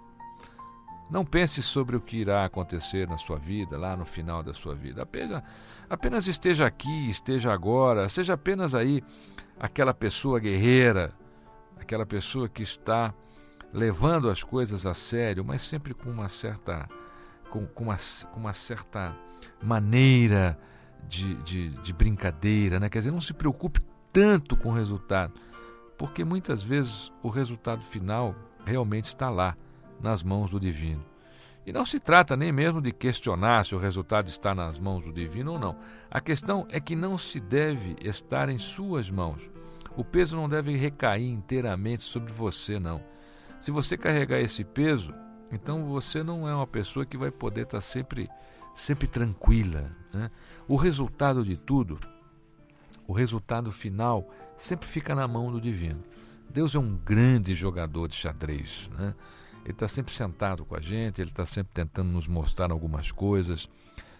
Não 1.12 1.26
pense 1.26 1.62
sobre 1.62 1.94
o 1.94 2.00
que 2.00 2.16
irá 2.16 2.46
acontecer 2.46 3.06
na 3.06 3.18
sua 3.18 3.36
vida, 3.36 3.76
lá 3.76 3.94
no 3.94 4.06
final 4.06 4.42
da 4.42 4.54
sua 4.54 4.74
vida. 4.74 5.02
Apenas, 5.02 5.42
apenas 5.88 6.26
esteja 6.26 6.64
aqui, 6.64 7.10
esteja 7.10 7.52
agora, 7.52 8.08
seja 8.08 8.32
apenas 8.32 8.74
aí 8.74 9.04
aquela 9.60 9.92
pessoa 9.92 10.40
guerreira, 10.40 11.12
aquela 11.78 12.06
pessoa 12.06 12.48
que 12.48 12.62
está 12.62 13.12
levando 13.74 14.30
as 14.30 14.42
coisas 14.42 14.86
a 14.86 14.94
sério, 14.94 15.44
mas 15.44 15.60
sempre 15.60 15.92
com 15.92 16.08
uma 16.08 16.30
certa, 16.30 16.88
com, 17.50 17.66
com 17.66 17.84
uma, 17.84 17.96
com 18.32 18.40
uma 18.40 18.54
certa 18.54 19.14
maneira 19.62 20.58
de, 21.06 21.34
de, 21.42 21.68
de 21.82 21.92
brincadeira, 21.92 22.80
né? 22.80 22.88
quer 22.88 23.00
dizer, 23.00 23.10
não 23.10 23.20
se 23.20 23.34
preocupe 23.34 23.80
tanto 24.10 24.56
com 24.56 24.70
o 24.70 24.74
resultado, 24.74 25.34
porque 25.98 26.24
muitas 26.24 26.62
vezes 26.62 27.12
o 27.22 27.28
resultado 27.28 27.82
final 27.82 28.34
realmente 28.64 29.04
está 29.04 29.28
lá, 29.28 29.54
nas 30.02 30.22
mãos 30.22 30.50
do 30.50 30.60
divino. 30.60 31.04
E 31.64 31.72
não 31.72 31.84
se 31.84 32.00
trata 32.00 32.36
nem 32.36 32.50
mesmo 32.50 32.80
de 32.80 32.90
questionar 32.90 33.64
se 33.64 33.74
o 33.74 33.78
resultado 33.78 34.26
está 34.26 34.54
nas 34.54 34.78
mãos 34.78 35.04
do 35.04 35.12
divino 35.12 35.52
ou 35.52 35.58
não. 35.58 35.76
A 36.10 36.20
questão 36.20 36.66
é 36.68 36.80
que 36.80 36.96
não 36.96 37.16
se 37.16 37.38
deve 37.38 37.96
estar 38.00 38.48
em 38.48 38.58
suas 38.58 39.10
mãos. 39.10 39.48
O 39.96 40.04
peso 40.04 40.36
não 40.36 40.48
deve 40.48 40.76
recair 40.76 41.28
inteiramente 41.28 42.02
sobre 42.02 42.32
você, 42.32 42.80
não. 42.80 43.00
Se 43.60 43.70
você 43.70 43.96
carregar 43.96 44.40
esse 44.40 44.64
peso, 44.64 45.14
então 45.52 45.84
você 45.84 46.22
não 46.22 46.48
é 46.48 46.54
uma 46.54 46.66
pessoa 46.66 47.06
que 47.06 47.16
vai 47.16 47.30
poder 47.30 47.62
estar 47.62 47.80
sempre, 47.80 48.28
sempre 48.74 49.06
tranquila. 49.06 49.94
Né? 50.12 50.30
O 50.66 50.74
resultado 50.74 51.44
de 51.44 51.56
tudo, 51.56 52.00
o 53.06 53.12
resultado 53.12 53.70
final, 53.70 54.28
sempre 54.56 54.88
fica 54.88 55.14
na 55.14 55.28
mão 55.28 55.52
do 55.52 55.60
divino. 55.60 56.02
Deus 56.50 56.74
é 56.74 56.78
um 56.78 56.96
grande 56.96 57.54
jogador 57.54 58.08
de 58.08 58.16
xadrez. 58.16 58.90
Né? 58.98 59.14
Ele 59.64 59.72
está 59.72 59.86
sempre 59.86 60.12
sentado 60.12 60.64
com 60.64 60.74
a 60.74 60.80
gente, 60.80 61.20
ele 61.20 61.30
está 61.30 61.46
sempre 61.46 61.72
tentando 61.72 62.10
nos 62.10 62.26
mostrar 62.26 62.72
algumas 62.72 63.12
coisas, 63.12 63.68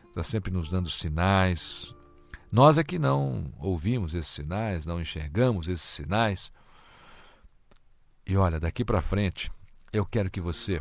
está 0.09 0.23
sempre 0.23 0.53
nos 0.53 0.69
dando 0.69 0.89
sinais. 0.89 1.95
Nós 2.51 2.79
é 2.79 2.85
que 2.85 2.99
não 2.99 3.53
ouvimos 3.59 4.15
esses 4.15 4.33
sinais, 4.33 4.87
não 4.87 5.01
enxergamos 5.01 5.69
esses 5.69 5.89
sinais. 5.89 6.53
E 8.27 8.37
olha, 8.37 8.61
daqui 8.61 8.85
para 8.85 9.01
frente, 9.01 9.51
eu 9.93 10.07
quero 10.07 10.31
que 10.31 10.41
você 10.41 10.81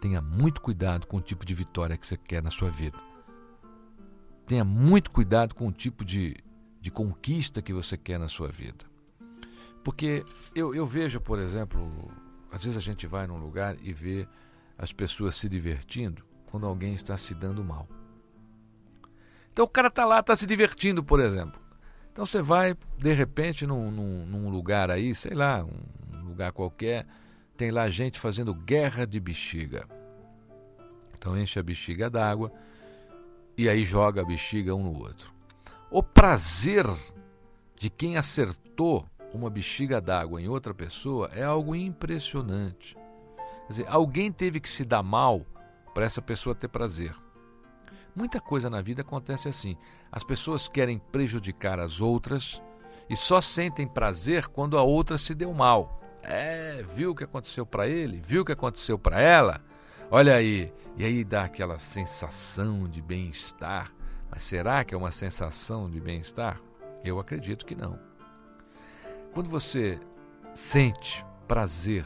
tenha 0.00 0.20
muito 0.20 0.60
cuidado 0.60 1.06
com 1.06 1.18
o 1.18 1.20
tipo 1.20 1.44
de 1.44 1.54
vitória 1.54 1.96
que 1.96 2.06
você 2.06 2.16
quer 2.16 2.42
na 2.42 2.50
sua 2.50 2.70
vida. 2.70 2.98
Tenha 4.46 4.64
muito 4.64 5.10
cuidado 5.10 5.54
com 5.54 5.68
o 5.68 5.72
tipo 5.72 6.04
de, 6.04 6.36
de 6.80 6.90
conquista 6.90 7.62
que 7.62 7.72
você 7.72 7.96
quer 7.96 8.18
na 8.18 8.28
sua 8.28 8.48
vida. 8.48 8.86
Porque 9.84 10.24
eu, 10.54 10.74
eu 10.74 10.86
vejo, 10.86 11.20
por 11.20 11.38
exemplo, 11.38 12.10
às 12.50 12.64
vezes 12.64 12.76
a 12.78 12.80
gente 12.80 13.06
vai 13.06 13.26
num 13.26 13.38
lugar 13.38 13.76
e 13.82 13.92
vê 13.92 14.26
as 14.76 14.92
pessoas 14.92 15.36
se 15.36 15.48
divertindo 15.48 16.24
quando 16.46 16.66
alguém 16.66 16.94
está 16.94 17.16
se 17.16 17.34
dando 17.34 17.64
mal. 17.64 17.88
Então 19.52 19.64
o 19.64 19.68
cara 19.68 19.88
está 19.88 20.04
lá, 20.04 20.20
está 20.20 20.36
se 20.36 20.46
divertindo, 20.46 21.02
por 21.02 21.20
exemplo. 21.20 21.60
Então 22.12 22.24
você 22.24 22.40
vai, 22.40 22.76
de 22.96 23.12
repente, 23.12 23.66
num, 23.66 23.90
num, 23.90 24.26
num, 24.26 24.50
lugar 24.50 24.90
aí, 24.90 25.14
sei 25.14 25.34
lá, 25.34 25.64
um 25.64 26.28
lugar 26.28 26.52
qualquer, 26.52 27.06
tem 27.56 27.70
lá 27.70 27.88
gente 27.88 28.18
fazendo 28.18 28.54
guerra 28.54 29.06
de 29.06 29.20
bexiga. 29.20 29.86
Então 31.14 31.36
enche 31.36 31.58
a 31.58 31.62
bexiga 31.62 32.08
d'água 32.08 32.52
e 33.56 33.68
aí 33.68 33.84
joga 33.84 34.22
a 34.22 34.24
bexiga 34.24 34.74
um 34.74 34.84
no 34.84 34.98
outro. 34.98 35.32
O 35.90 36.02
prazer 36.02 36.86
de 37.76 37.90
quem 37.90 38.16
acertou 38.16 39.04
uma 39.32 39.50
bexiga 39.50 40.00
d'água 40.00 40.40
em 40.40 40.48
outra 40.48 40.72
pessoa 40.72 41.30
é 41.32 41.44
algo 41.44 41.74
impressionante. 41.74 42.96
Quer 43.66 43.72
dizer, 43.72 43.86
alguém 43.88 44.32
teve 44.32 44.60
que 44.60 44.68
se 44.68 44.84
dar 44.84 45.02
mal 45.02 45.44
para 45.94 46.04
essa 46.04 46.22
pessoa 46.22 46.54
ter 46.54 46.68
prazer. 46.68 47.14
Muita 48.14 48.40
coisa 48.40 48.70
na 48.70 48.80
vida 48.80 49.02
acontece 49.02 49.48
assim. 49.48 49.76
As 50.10 50.24
pessoas 50.24 50.66
querem 50.66 50.98
prejudicar 50.98 51.78
as 51.78 52.00
outras 52.00 52.62
e 53.08 53.16
só 53.16 53.40
sentem 53.40 53.86
prazer 53.86 54.48
quando 54.48 54.78
a 54.78 54.82
outra 54.82 55.18
se 55.18 55.34
deu 55.34 55.52
mal. 55.52 56.00
É, 56.22 56.82
viu 56.82 57.12
o 57.12 57.14
que 57.14 57.24
aconteceu 57.24 57.64
para 57.64 57.86
ele? 57.86 58.20
Viu 58.24 58.42
o 58.42 58.44
que 58.44 58.52
aconteceu 58.52 58.98
para 58.98 59.20
ela? 59.20 59.62
Olha 60.10 60.34
aí, 60.34 60.72
e 60.96 61.04
aí 61.04 61.22
dá 61.22 61.44
aquela 61.44 61.78
sensação 61.78 62.88
de 62.88 63.02
bem-estar. 63.02 63.92
Mas 64.30 64.42
será 64.42 64.82
que 64.84 64.94
é 64.94 64.98
uma 64.98 65.12
sensação 65.12 65.88
de 65.88 66.00
bem-estar? 66.00 66.60
Eu 67.04 67.18
acredito 67.18 67.64
que 67.64 67.74
não. 67.74 68.07
Quando 69.38 69.50
você 69.50 70.00
sente 70.52 71.24
prazer 71.46 72.04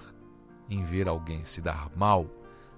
em 0.69 0.85
ver 0.85 1.09
alguém 1.09 1.47
se 1.47 1.63
dar 1.63 1.89
mal, 1.97 2.27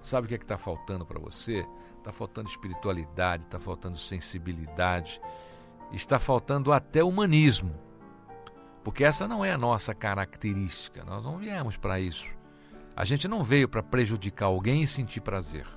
sabe 0.01 0.23
o 0.23 0.27
que 0.29 0.33
é 0.33 0.37
está 0.37 0.57
faltando 0.57 1.05
para 1.05 1.19
você? 1.19 1.67
Está 1.97 2.13
faltando 2.13 2.47
espiritualidade, 2.47 3.43
está 3.43 3.59
faltando 3.59 3.97
sensibilidade, 3.97 5.19
está 5.91 6.19
faltando 6.19 6.71
até 6.71 7.03
humanismo. 7.03 7.75
Porque 8.81 9.03
essa 9.03 9.27
não 9.27 9.43
é 9.43 9.51
a 9.51 9.57
nossa 9.57 9.93
característica, 9.93 11.03
nós 11.03 11.21
não 11.21 11.37
viemos 11.37 11.75
para 11.75 11.99
isso. 11.99 12.29
A 12.95 13.03
gente 13.03 13.27
não 13.27 13.43
veio 13.43 13.67
para 13.67 13.83
prejudicar 13.83 14.45
alguém 14.45 14.83
e 14.83 14.87
sentir 14.87 15.19
prazer. 15.19 15.67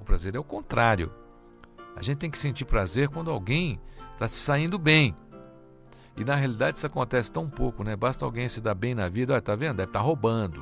O 0.00 0.04
prazer 0.04 0.36
é 0.36 0.38
o 0.38 0.44
contrário. 0.44 1.12
A 1.96 2.00
gente 2.00 2.18
tem 2.18 2.30
que 2.30 2.38
sentir 2.38 2.64
prazer 2.64 3.08
quando 3.08 3.28
alguém 3.28 3.80
está 4.14 4.28
se 4.28 4.36
saindo 4.36 4.78
bem. 4.78 5.16
E 6.16 6.24
na 6.24 6.34
realidade 6.34 6.76
isso 6.76 6.86
acontece 6.86 7.32
tão 7.32 7.48
pouco, 7.48 7.82
né? 7.82 7.96
Basta 7.96 8.24
alguém 8.24 8.48
se 8.48 8.60
dar 8.60 8.74
bem 8.74 8.94
na 8.94 9.08
vida, 9.08 9.32
olha, 9.32 9.42
tá 9.42 9.54
vendo? 9.54 9.76
Deve 9.76 9.88
estar 9.88 10.00
tá 10.00 10.04
roubando, 10.04 10.60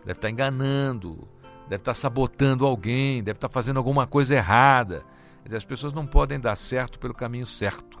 deve 0.00 0.12
estar 0.12 0.22
tá 0.22 0.30
enganando, 0.30 1.28
deve 1.68 1.80
estar 1.80 1.92
tá 1.92 1.94
sabotando 1.94 2.66
alguém, 2.66 3.22
deve 3.22 3.36
estar 3.36 3.48
tá 3.48 3.52
fazendo 3.52 3.76
alguma 3.76 4.06
coisa 4.06 4.34
errada. 4.34 5.04
As 5.50 5.64
pessoas 5.64 5.92
não 5.92 6.06
podem 6.06 6.38
dar 6.40 6.56
certo 6.56 6.98
pelo 6.98 7.14
caminho 7.14 7.46
certo. 7.46 8.00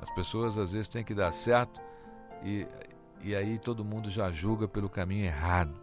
As 0.00 0.10
pessoas 0.14 0.56
às 0.56 0.72
vezes 0.72 0.88
têm 0.88 1.04
que 1.04 1.14
dar 1.14 1.32
certo 1.32 1.80
e, 2.42 2.66
e 3.22 3.34
aí 3.34 3.58
todo 3.58 3.84
mundo 3.84 4.08
já 4.08 4.30
julga 4.30 4.66
pelo 4.66 4.88
caminho 4.88 5.24
errado. 5.24 5.74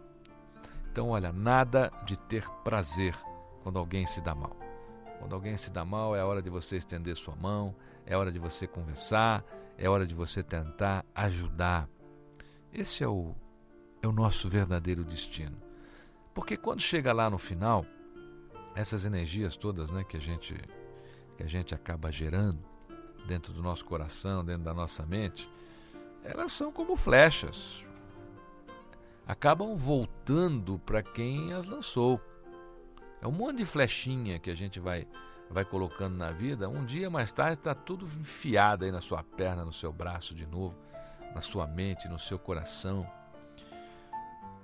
Então, 0.90 1.10
olha, 1.10 1.32
nada 1.32 1.92
de 2.04 2.16
ter 2.16 2.48
prazer 2.64 3.14
quando 3.62 3.78
alguém 3.78 4.06
se 4.06 4.20
dá 4.20 4.34
mal. 4.34 4.56
Quando 5.18 5.34
alguém 5.34 5.56
se 5.56 5.70
dá 5.70 5.84
mal, 5.84 6.16
é 6.16 6.24
hora 6.24 6.42
de 6.42 6.50
você 6.50 6.76
estender 6.76 7.16
sua 7.16 7.36
mão, 7.36 7.74
é 8.06 8.16
hora 8.16 8.32
de 8.32 8.38
você 8.38 8.66
conversar, 8.66 9.44
é 9.78 9.88
hora 9.88 10.04
de 10.04 10.14
você 10.14 10.42
tentar 10.42 11.06
ajudar. 11.14 11.88
Esse 12.72 13.04
é 13.04 13.08
o, 13.08 13.32
é 14.02 14.08
o 14.08 14.12
nosso 14.12 14.48
verdadeiro 14.48 15.04
destino. 15.04 15.56
Porque 16.34 16.56
quando 16.56 16.80
chega 16.80 17.12
lá 17.12 17.30
no 17.30 17.38
final, 17.38 17.86
essas 18.74 19.04
energias 19.04 19.56
todas 19.56 19.90
né, 19.90 20.04
que, 20.04 20.16
a 20.16 20.20
gente, 20.20 20.54
que 21.36 21.44
a 21.44 21.46
gente 21.46 21.74
acaba 21.74 22.10
gerando 22.10 22.58
dentro 23.26 23.52
do 23.52 23.62
nosso 23.62 23.84
coração, 23.84 24.44
dentro 24.44 24.64
da 24.64 24.74
nossa 24.74 25.06
mente, 25.06 25.48
elas 26.24 26.50
são 26.50 26.72
como 26.72 26.96
flechas. 26.96 27.84
Acabam 29.26 29.76
voltando 29.76 30.78
para 30.80 31.02
quem 31.02 31.52
as 31.52 31.66
lançou. 31.66 32.20
É 33.20 33.26
um 33.26 33.32
monte 33.32 33.58
de 33.58 33.64
flechinha 33.64 34.38
que 34.38 34.50
a 34.50 34.54
gente 34.54 34.80
vai 34.80 35.06
vai 35.50 35.64
colocando 35.64 36.16
na 36.16 36.30
vida. 36.30 36.68
Um 36.68 36.84
dia 36.84 37.08
mais 37.08 37.32
tarde 37.32 37.58
está 37.58 37.74
tudo 37.74 38.06
enfiado 38.06 38.84
aí 38.84 38.92
na 38.92 39.00
sua 39.00 39.22
perna, 39.22 39.64
no 39.64 39.72
seu 39.72 39.92
braço 39.92 40.34
de 40.34 40.46
novo, 40.46 40.76
na 41.34 41.40
sua 41.40 41.66
mente, 41.66 42.08
no 42.08 42.18
seu 42.18 42.38
coração. 42.38 43.08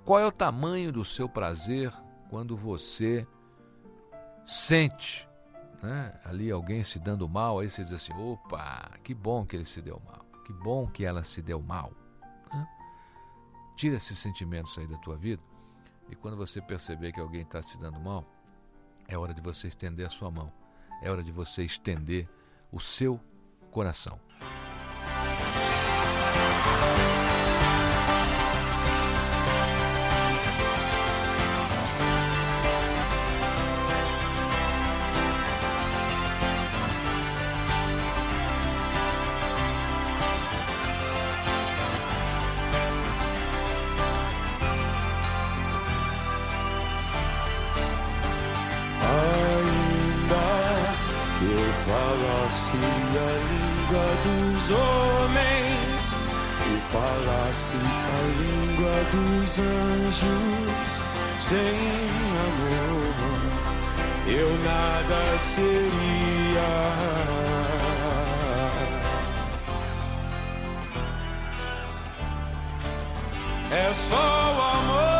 Qual 0.03 0.19
é 0.19 0.25
o 0.25 0.31
tamanho 0.31 0.91
do 0.91 1.03
seu 1.03 1.27
prazer 1.27 1.91
quando 2.29 2.55
você 2.55 3.27
sente 4.45 5.27
né, 5.81 6.19
ali 6.23 6.51
alguém 6.51 6.83
se 6.83 6.99
dando 6.99 7.27
mal? 7.27 7.59
Aí 7.59 7.69
você 7.69 7.83
diz 7.83 7.93
assim: 7.93 8.13
opa, 8.13 8.91
que 9.03 9.13
bom 9.13 9.45
que 9.45 9.55
ele 9.55 9.65
se 9.65 9.81
deu 9.81 10.01
mal, 10.05 10.25
que 10.45 10.53
bom 10.53 10.87
que 10.87 11.03
ela 11.03 11.23
se 11.23 11.41
deu 11.41 11.59
mal. 11.59 11.91
Né? 12.53 12.67
Tira 13.75 13.95
esses 13.95 14.17
sentimentos 14.19 14.77
aí 14.77 14.85
da 14.85 14.97
tua 14.97 15.17
vida 15.17 15.41
e 16.09 16.15
quando 16.15 16.37
você 16.37 16.61
perceber 16.61 17.11
que 17.11 17.19
alguém 17.19 17.41
está 17.41 17.61
se 17.61 17.77
dando 17.77 17.99
mal, 17.99 18.23
é 19.07 19.17
hora 19.17 19.33
de 19.33 19.41
você 19.41 19.67
estender 19.67 20.05
a 20.05 20.09
sua 20.09 20.29
mão, 20.29 20.51
é 21.01 21.09
hora 21.09 21.23
de 21.23 21.31
você 21.31 21.63
estender 21.63 22.27
o 22.71 22.79
seu 22.79 23.19
coração. 23.71 24.19
Dos 59.11 59.59
anjos 59.59 61.01
sem 61.39 61.77
amor 62.45 63.25
eu 64.27 64.49
nada 64.63 65.37
seria. 65.37 66.65
É 73.71 73.93
só 73.93 74.15
o 74.15 74.61
amor, 74.61 75.14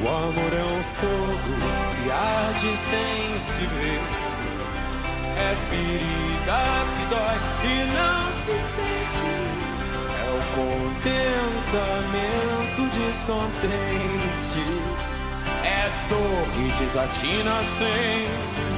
O 0.00 0.08
amor 0.08 0.52
é 0.52 0.62
um 0.62 0.82
fogo 1.00 1.54
que 1.96 2.10
arde 2.10 2.76
sem 2.76 3.40
se 3.40 3.64
ver. 3.66 4.02
É 5.36 5.56
ferida 5.68 6.60
que 6.94 7.04
dói 7.10 7.38
e 7.64 7.74
não 7.96 8.24
se 8.32 8.56
sente. 8.76 9.32
É 10.14 10.26
o 10.30 10.40
contentamento 10.54 11.82
descontente. 12.96 14.66
É 15.64 15.90
dor 16.08 16.46
que 16.54 16.66
desatina 16.80 17.56
sem 17.64 18.77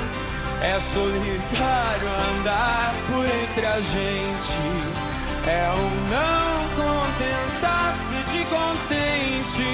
é 0.61 0.79
solitário 0.79 2.07
andar 2.07 2.93
por 3.07 3.25
entre 3.25 3.65
a 3.65 3.81
gente. 3.81 4.53
É 5.47 5.69
o 5.73 5.89
não 6.09 6.69
contentar-se 6.75 8.15
de 8.31 8.45
contente. 8.45 9.65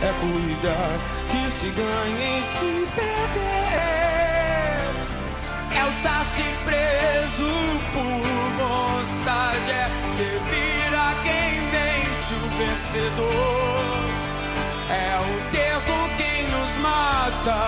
É 0.00 0.12
cuidar 0.20 0.98
que 1.30 1.50
se 1.50 1.68
ganha 1.70 2.38
e 2.38 2.44
se 2.44 2.88
perder. 2.94 3.72
É 5.76 5.84
o 5.84 5.88
estar-se 5.88 6.44
preso 6.64 7.52
por 7.92 8.22
vontade. 8.62 9.70
É 9.70 9.90
servir 10.16 10.94
a 10.94 11.14
quem 11.24 11.50
vence 11.72 12.34
o 12.34 12.46
vencedor. 12.58 13.92
É 14.90 15.18
o 15.18 15.50
ter 15.50 15.76
com 15.86 16.02
quem 16.16 16.46
nos 16.48 16.72
mata. 16.78 17.60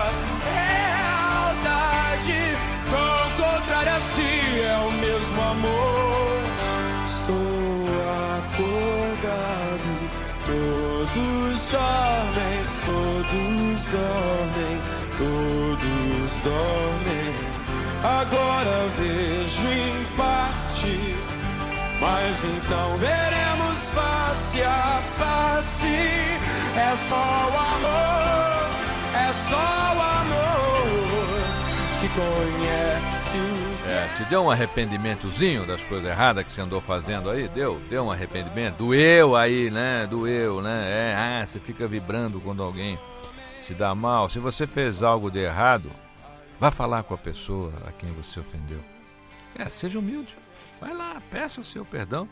É 0.57 0.64
assim 3.87 4.59
é 4.61 4.77
o 4.77 4.91
mesmo 4.91 5.41
amor. 5.41 6.41
Estou 7.05 7.85
acordado, 8.47 9.89
todos 10.45 11.67
dormem, 11.67 12.57
todos 12.85 13.85
dormem, 13.91 14.75
todos 15.17 16.31
dormem. 16.41 17.33
Agora 18.03 18.87
vejo 18.97 19.67
em 19.67 20.05
parte, 20.15 21.15
mas 21.99 22.43
então 22.43 22.97
veremos 22.97 23.79
face 23.93 24.61
a 24.61 25.01
face. 25.17 25.85
É 26.77 26.95
só 26.95 27.15
o 27.15 27.57
amor, 27.57 28.69
é 29.15 29.33
só 29.33 29.95
o 29.95 30.01
amor 30.01 30.65
que 32.01 32.07
conhece. 32.09 32.94
Te 34.17 34.23
deu 34.25 34.43
um 34.43 34.51
arrependimentozinho 34.51 35.65
das 35.65 35.83
coisas 35.83 36.09
erradas 36.09 36.43
que 36.43 36.51
você 36.51 36.61
andou 36.61 36.79
fazendo 36.79 37.29
aí? 37.29 37.47
Deu? 37.47 37.79
Deu 37.89 38.05
um 38.05 38.11
arrependimento? 38.11 38.77
Doeu 38.77 39.35
aí, 39.35 39.69
né? 39.69 40.07
Doeu, 40.07 40.61
né? 40.61 41.11
É, 41.11 41.15
ah, 41.15 41.45
você 41.45 41.59
fica 41.59 41.87
vibrando 41.87 42.39
quando 42.39 42.63
alguém 42.63 42.99
se 43.59 43.73
dá 43.73 43.93
mal. 43.95 44.29
Se 44.29 44.39
você 44.39 44.67
fez 44.67 45.01
algo 45.03 45.31
de 45.31 45.39
errado, 45.39 45.91
vá 46.59 46.71
falar 46.71 47.03
com 47.03 47.13
a 47.13 47.17
pessoa 47.17 47.73
a 47.85 47.91
quem 47.91 48.11
você 48.13 48.39
ofendeu. 48.39 48.79
É, 49.57 49.69
seja 49.69 49.99
humilde. 49.99 50.35
Vai 50.79 50.93
lá, 50.93 51.21
peça 51.31 51.61
o 51.61 51.63
seu 51.63 51.85
perdão. 51.85 52.27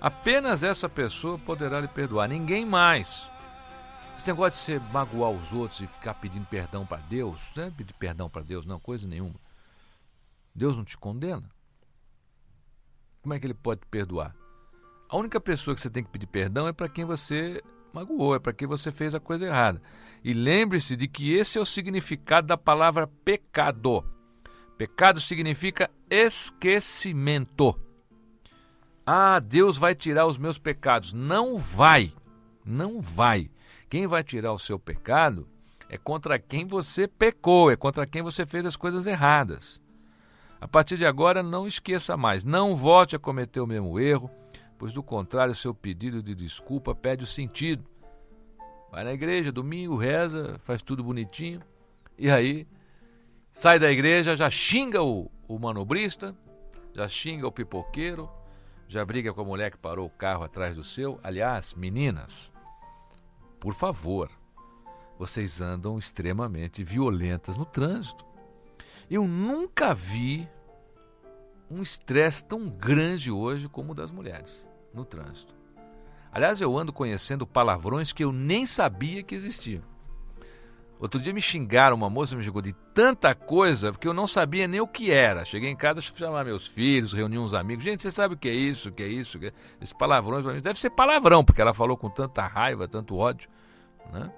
Apenas 0.00 0.62
essa 0.62 0.88
pessoa 0.88 1.38
poderá 1.38 1.80
lhe 1.80 1.88
perdoar, 1.88 2.28
ninguém 2.28 2.64
mais. 2.64 3.28
Esse 4.16 4.28
negócio 4.28 4.58
de 4.58 4.80
você 4.80 4.92
magoar 4.92 5.30
os 5.30 5.52
outros 5.52 5.80
e 5.80 5.86
ficar 5.86 6.14
pedindo 6.14 6.46
perdão 6.46 6.86
para 6.86 6.98
Deus, 6.98 7.40
não 7.54 7.64
é 7.64 7.70
pedir 7.70 7.94
perdão 7.94 8.28
para 8.28 8.42
Deus, 8.42 8.64
não, 8.64 8.78
coisa 8.78 9.06
nenhuma. 9.06 9.45
Deus 10.56 10.76
não 10.76 10.84
te 10.84 10.96
condena. 10.96 11.50
Como 13.20 13.34
é 13.34 13.38
que 13.38 13.46
ele 13.46 13.54
pode 13.54 13.82
te 13.82 13.86
perdoar? 13.86 14.34
A 15.08 15.16
única 15.16 15.38
pessoa 15.38 15.74
que 15.74 15.80
você 15.80 15.90
tem 15.90 16.02
que 16.02 16.10
pedir 16.10 16.26
perdão 16.26 16.66
é 16.66 16.72
para 16.72 16.88
quem 16.88 17.04
você 17.04 17.62
magoou, 17.92 18.34
é 18.34 18.38
para 18.38 18.54
quem 18.54 18.66
você 18.66 18.90
fez 18.90 19.14
a 19.14 19.20
coisa 19.20 19.44
errada. 19.44 19.82
E 20.24 20.32
lembre-se 20.32 20.96
de 20.96 21.06
que 21.06 21.34
esse 21.34 21.58
é 21.58 21.60
o 21.60 21.66
significado 21.66 22.46
da 22.46 22.56
palavra 22.56 23.06
pecado. 23.06 24.02
Pecado 24.78 25.20
significa 25.20 25.90
esquecimento. 26.08 27.78
Ah, 29.04 29.38
Deus 29.38 29.76
vai 29.76 29.94
tirar 29.94 30.26
os 30.26 30.38
meus 30.38 30.58
pecados. 30.58 31.12
Não 31.12 31.58
vai. 31.58 32.12
Não 32.64 33.00
vai. 33.00 33.50
Quem 33.90 34.06
vai 34.06 34.24
tirar 34.24 34.52
o 34.52 34.58
seu 34.58 34.78
pecado 34.78 35.46
é 35.88 35.98
contra 35.98 36.38
quem 36.38 36.66
você 36.66 37.06
pecou, 37.06 37.70
é 37.70 37.76
contra 37.76 38.06
quem 38.06 38.22
você 38.22 38.44
fez 38.46 38.64
as 38.64 38.74
coisas 38.74 39.06
erradas. 39.06 39.80
A 40.60 40.66
partir 40.66 40.96
de 40.96 41.06
agora, 41.06 41.42
não 41.42 41.66
esqueça 41.66 42.16
mais, 42.16 42.44
não 42.44 42.74
volte 42.74 43.14
a 43.14 43.18
cometer 43.18 43.60
o 43.60 43.66
mesmo 43.66 43.98
erro, 44.00 44.30
pois 44.78 44.92
do 44.92 45.02
contrário, 45.02 45.54
seu 45.54 45.74
pedido 45.74 46.22
de 46.22 46.34
desculpa 46.34 46.94
perde 46.94 47.24
o 47.24 47.26
sentido. 47.26 47.84
Vai 48.90 49.04
na 49.04 49.12
igreja, 49.12 49.52
domingo, 49.52 49.96
reza, 49.96 50.58
faz 50.64 50.82
tudo 50.82 51.04
bonitinho, 51.04 51.60
e 52.18 52.30
aí 52.30 52.66
sai 53.52 53.78
da 53.78 53.90
igreja, 53.90 54.36
já 54.36 54.48
xinga 54.48 55.02
o, 55.02 55.30
o 55.46 55.58
manobrista, 55.58 56.36
já 56.94 57.06
xinga 57.06 57.46
o 57.46 57.52
pipoqueiro, 57.52 58.28
já 58.88 59.04
briga 59.04 59.32
com 59.32 59.40
a 59.40 59.44
mulher 59.44 59.70
que 59.70 59.78
parou 59.78 60.06
o 60.06 60.10
carro 60.10 60.44
atrás 60.44 60.76
do 60.76 60.84
seu. 60.84 61.20
Aliás, 61.22 61.74
meninas, 61.74 62.52
por 63.60 63.74
favor, 63.74 64.30
vocês 65.18 65.60
andam 65.60 65.98
extremamente 65.98 66.84
violentas 66.84 67.56
no 67.56 67.64
trânsito. 67.64 68.25
Eu 69.10 69.26
nunca 69.26 69.94
vi 69.94 70.48
um 71.70 71.82
estresse 71.82 72.44
tão 72.44 72.68
grande 72.68 73.30
hoje 73.30 73.68
como 73.68 73.92
o 73.92 73.94
das 73.94 74.10
mulheres 74.10 74.66
no 74.92 75.04
trânsito. 75.04 75.54
Aliás, 76.32 76.60
eu 76.60 76.76
ando 76.76 76.92
conhecendo 76.92 77.46
palavrões 77.46 78.12
que 78.12 78.24
eu 78.24 78.32
nem 78.32 78.66
sabia 78.66 79.22
que 79.22 79.34
existiam. 79.34 79.82
Outro 80.98 81.20
dia 81.20 81.32
me 81.32 81.42
xingaram, 81.42 81.94
uma 81.94 82.08
moça 82.08 82.34
me 82.34 82.42
xingou 82.42 82.62
de 82.62 82.72
tanta 82.94 83.34
coisa, 83.34 83.92
porque 83.92 84.08
eu 84.08 84.14
não 84.14 84.26
sabia 84.26 84.66
nem 84.66 84.80
o 84.80 84.86
que 84.86 85.10
era. 85.10 85.44
Cheguei 85.44 85.68
em 85.68 85.76
casa, 85.76 86.00
chamar 86.00 86.44
meus 86.44 86.66
filhos, 86.66 87.12
reuni 87.12 87.38
uns 87.38 87.52
amigos. 87.52 87.84
Gente, 87.84 88.02
você 88.02 88.10
sabe 88.10 88.34
o 88.34 88.36
que 88.36 88.48
é 88.48 88.54
isso, 88.54 88.88
o 88.88 88.92
que 88.92 89.02
é 89.02 89.08
isso? 89.08 89.38
Que 89.38 89.48
é... 89.48 89.52
Esses 89.80 89.92
palavrões, 89.92 90.62
deve 90.62 90.78
ser 90.78 90.90
palavrão, 90.90 91.44
porque 91.44 91.60
ela 91.60 91.74
falou 91.74 91.98
com 91.98 92.08
tanta 92.08 92.46
raiva, 92.46 92.88
tanto 92.88 93.14
ódio. 93.14 93.48
Né? 94.10 94.30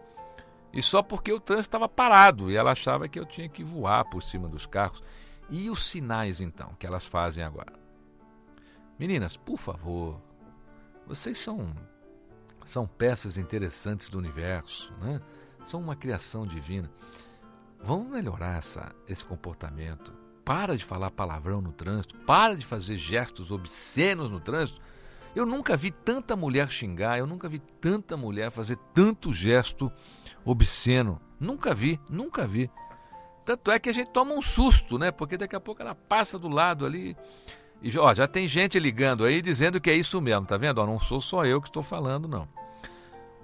E 0.72 0.82
só 0.82 1.02
porque 1.02 1.32
o 1.32 1.40
trânsito 1.40 1.68
estava 1.68 1.88
parado 1.88 2.50
e 2.50 2.56
ela 2.56 2.72
achava 2.72 3.08
que 3.08 3.18
eu 3.18 3.24
tinha 3.24 3.48
que 3.48 3.64
voar 3.64 4.04
por 4.04 4.22
cima 4.22 4.48
dos 4.48 4.66
carros. 4.66 5.02
E 5.50 5.70
os 5.70 5.84
sinais, 5.84 6.40
então, 6.40 6.74
que 6.78 6.86
elas 6.86 7.06
fazem 7.06 7.42
agora? 7.42 7.72
Meninas, 8.98 9.36
por 9.36 9.56
favor, 9.56 10.20
vocês 11.06 11.38
são, 11.38 11.72
são 12.64 12.86
peças 12.86 13.38
interessantes 13.38 14.08
do 14.08 14.18
universo, 14.18 14.92
né? 15.00 15.20
são 15.62 15.80
uma 15.80 15.96
criação 15.96 16.46
divina. 16.46 16.90
Vamos 17.80 18.08
melhorar 18.08 18.58
essa, 18.58 18.94
esse 19.08 19.24
comportamento. 19.24 20.12
Para 20.44 20.76
de 20.76 20.84
falar 20.84 21.10
palavrão 21.10 21.60
no 21.60 21.72
trânsito, 21.72 22.16
para 22.20 22.56
de 22.56 22.64
fazer 22.64 22.96
gestos 22.96 23.50
obscenos 23.50 24.30
no 24.30 24.40
trânsito. 24.40 24.80
Eu 25.34 25.46
nunca 25.46 25.76
vi 25.76 25.90
tanta 25.90 26.34
mulher 26.34 26.70
xingar, 26.70 27.18
eu 27.18 27.26
nunca 27.26 27.48
vi 27.48 27.58
tanta 27.80 28.16
mulher 28.16 28.50
fazer 28.50 28.76
tanto 28.92 29.32
gesto 29.32 29.92
obsceno. 30.44 31.20
Nunca 31.38 31.74
vi, 31.74 32.00
nunca 32.10 32.46
vi. 32.46 32.70
Tanto 33.44 33.70
é 33.70 33.78
que 33.78 33.88
a 33.88 33.92
gente 33.92 34.10
toma 34.10 34.34
um 34.34 34.42
susto, 34.42 34.98
né? 34.98 35.10
Porque 35.10 35.36
daqui 35.36 35.56
a 35.56 35.60
pouco 35.60 35.80
ela 35.80 35.94
passa 35.94 36.38
do 36.38 36.48
lado 36.48 36.84
ali. 36.84 37.16
E 37.80 37.96
ó, 37.96 38.12
já 38.12 38.26
tem 38.26 38.48
gente 38.48 38.78
ligando 38.78 39.24
aí 39.24 39.40
dizendo 39.40 39.80
que 39.80 39.88
é 39.88 39.94
isso 39.94 40.20
mesmo, 40.20 40.46
tá 40.46 40.56
vendo? 40.56 40.78
Ó, 40.78 40.86
não 40.86 40.98
sou 40.98 41.20
só 41.20 41.44
eu 41.44 41.60
que 41.60 41.68
estou 41.68 41.82
falando, 41.82 42.26
não. 42.26 42.48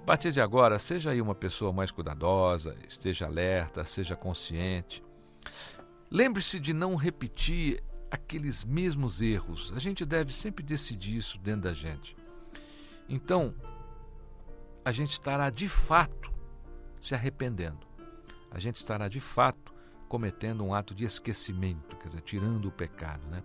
A 0.01 0.05
partir 0.05 0.31
de 0.31 0.39
agora, 0.39 0.77
seja 0.77 1.11
aí 1.11 1.21
uma 1.21 1.33
pessoa 1.33 1.73
mais 1.73 1.89
cuidadosa, 1.89 2.75
esteja 2.87 3.25
alerta, 3.25 3.83
seja 3.83 4.15
consciente. 4.15 5.01
Lembre-se 6.11 6.59
de 6.59 6.73
não 6.73 6.95
repetir 6.95 7.81
aqueles 8.15 8.65
mesmos 8.65 9.21
erros. 9.21 9.71
A 9.75 9.79
gente 9.79 10.05
deve 10.05 10.33
sempre 10.33 10.63
decidir 10.63 11.15
isso 11.15 11.37
dentro 11.37 11.61
da 11.61 11.73
gente. 11.73 12.15
Então, 13.07 13.53
a 14.83 14.91
gente 14.91 15.11
estará 15.11 15.49
de 15.49 15.67
fato 15.67 16.33
se 16.99 17.13
arrependendo. 17.13 17.85
A 18.49 18.59
gente 18.59 18.77
estará 18.77 19.07
de 19.07 19.19
fato 19.19 19.73
cometendo 20.07 20.63
um 20.63 20.73
ato 20.73 20.95
de 20.95 21.05
esquecimento, 21.05 21.97
quer 21.97 22.07
dizer, 22.07 22.21
tirando 22.21 22.67
o 22.67 22.71
pecado, 22.71 23.25
né? 23.27 23.43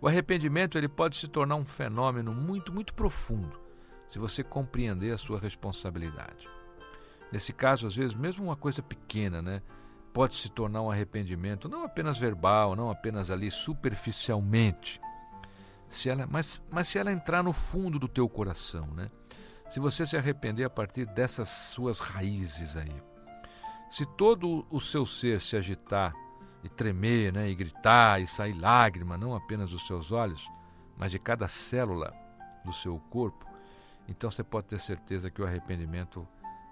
O 0.00 0.06
arrependimento 0.06 0.76
ele 0.76 0.88
pode 0.88 1.16
se 1.16 1.26
tornar 1.26 1.56
um 1.56 1.64
fenômeno 1.64 2.34
muito, 2.34 2.72
muito 2.72 2.92
profundo 2.94 3.58
se 4.06 4.18
você 4.18 4.44
compreender 4.44 5.12
a 5.12 5.18
sua 5.18 5.40
responsabilidade. 5.40 6.48
Nesse 7.32 7.52
caso, 7.52 7.86
às 7.86 7.96
vezes, 7.96 8.14
mesmo 8.14 8.44
uma 8.44 8.56
coisa 8.56 8.82
pequena, 8.82 9.42
né, 9.42 9.62
pode 10.16 10.34
se 10.34 10.48
tornar 10.48 10.80
um 10.80 10.90
arrependimento, 10.90 11.68
não 11.68 11.84
apenas 11.84 12.16
verbal, 12.16 12.74
não 12.74 12.90
apenas 12.90 13.30
ali 13.30 13.50
superficialmente, 13.50 14.98
se 15.90 16.08
ela, 16.08 16.26
mas, 16.26 16.64
mas 16.70 16.88
se 16.88 16.98
ela 16.98 17.12
entrar 17.12 17.42
no 17.42 17.52
fundo 17.52 17.98
do 17.98 18.08
teu 18.08 18.26
coração, 18.26 18.86
né? 18.94 19.10
Se 19.68 19.78
você 19.78 20.06
se 20.06 20.16
arrepender 20.16 20.64
a 20.64 20.70
partir 20.70 21.04
dessas 21.04 21.50
suas 21.50 22.00
raízes 22.00 22.78
aí, 22.78 22.96
se 23.90 24.06
todo 24.06 24.66
o 24.70 24.80
seu 24.80 25.04
ser 25.04 25.38
se 25.42 25.54
agitar 25.54 26.14
e 26.64 26.68
tremer, 26.70 27.30
né, 27.30 27.50
e 27.50 27.54
gritar 27.54 28.18
e 28.18 28.26
sair 28.26 28.54
lágrima, 28.58 29.18
não 29.18 29.34
apenas 29.34 29.68
dos 29.68 29.86
seus 29.86 30.12
olhos, 30.12 30.50
mas 30.96 31.10
de 31.10 31.18
cada 31.18 31.46
célula 31.46 32.10
do 32.64 32.72
seu 32.72 32.98
corpo, 33.10 33.46
então 34.08 34.30
você 34.30 34.42
pode 34.42 34.68
ter 34.68 34.80
certeza 34.80 35.30
que 35.30 35.42
o 35.42 35.46
arrependimento 35.46 36.26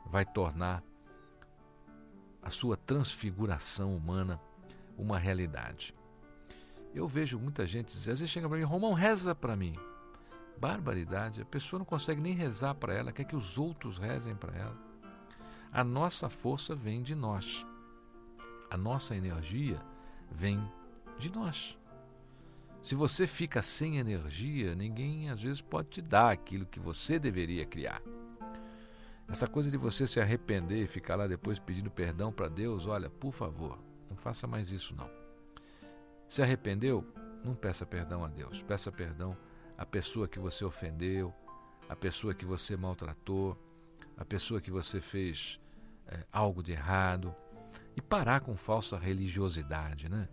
vai 0.07 0.25
tornar 0.25 0.83
a 2.45 2.51
sua 2.51 2.77
transfiguração 2.77 3.97
humana 3.97 4.39
uma 4.99 5.19
realidade. 5.19 5.95
Eu 6.95 7.09
vejo 7.09 7.39
muita 7.39 7.67
gente 7.67 7.97
dizer, 7.97 8.13
às 8.13 8.21
vezes 8.21 8.31
chega 8.31 8.49
para 8.49 8.59
mim, 8.59 8.65
Romão, 8.65 8.93
reza 8.93 9.35
para 9.35 9.57
mim. 9.57 9.75
Barbaridade, 10.59 11.43
a 11.43 11.45
pessoa 11.45 11.79
não 11.79 11.87
consegue 11.87 12.21
nem 12.21 12.35
rezar 12.35 12.75
para 12.75 12.95
ela, 12.95 13.13
quer 13.13 13.25
que 13.25 13.35
os 13.35 13.59
outros 13.59 13.99
rezem 13.99 14.37
para 14.37 14.57
ela. 14.57 14.77
A 15.73 15.83
nossa 15.83 16.29
força 16.29 16.77
vem 16.77 17.03
de 17.03 17.15
nós. 17.15 17.67
A 18.71 18.77
nossa 18.77 19.17
energia 19.17 19.81
vem 20.31 20.63
de 21.19 21.33
nós. 21.33 21.77
Se 22.83 22.95
você 22.95 23.27
fica 23.27 23.63
sem 23.63 23.97
energia, 23.97 24.75
ninguém 24.75 25.31
às 25.31 25.41
vezes 25.41 25.63
pode 25.63 25.89
te 25.89 26.03
dar 26.03 26.31
aquilo 26.31 26.67
que 26.67 26.79
você 26.79 27.19
deveria 27.19 27.65
criar. 27.65 28.03
Essa 29.29 29.49
coisa 29.49 29.71
de 29.71 29.77
você 29.77 30.07
se 30.07 30.21
arrepender 30.21 30.83
e 30.83 30.87
ficar 30.87 31.17
lá 31.17 31.27
depois 31.27 31.59
pedindo 31.59 31.91
perdão 31.91 32.33
para 32.33 32.49
Deus, 32.49 32.87
olha, 32.87 33.09
por 33.09 33.33
favor, 33.33 33.79
não 34.09 34.17
faça 34.17 34.47
mais 34.47 34.71
isso 34.71 34.95
não. 34.95 35.11
Se 36.29 36.43
arrependeu, 36.43 37.07
não 37.43 37.55
peça 37.55 37.85
perdão 37.87 38.25
a 38.25 38.29
Deus, 38.29 38.63
peça 38.63 38.93
perdão 38.93 39.37
à 39.77 39.85
pessoa 39.85 40.29
que 40.29 40.39
você 40.39 40.65
ofendeu, 40.65 41.33
à 41.89 41.97
pessoa 41.97 42.35
que 42.35 42.45
você 42.45 42.77
maltratou, 42.77 43.59
à 44.17 44.25
pessoa 44.25 44.61
que 44.61 44.71
você 44.71 45.01
fez 45.01 45.59
é, 46.07 46.25
algo 46.33 46.63
de 46.63 46.73
errado 46.73 47.35
e 47.97 48.01
parar 48.01 48.41
com 48.41 48.57
falsa 48.57 48.99
religiosidade, 48.99 50.09
né? 50.09 50.29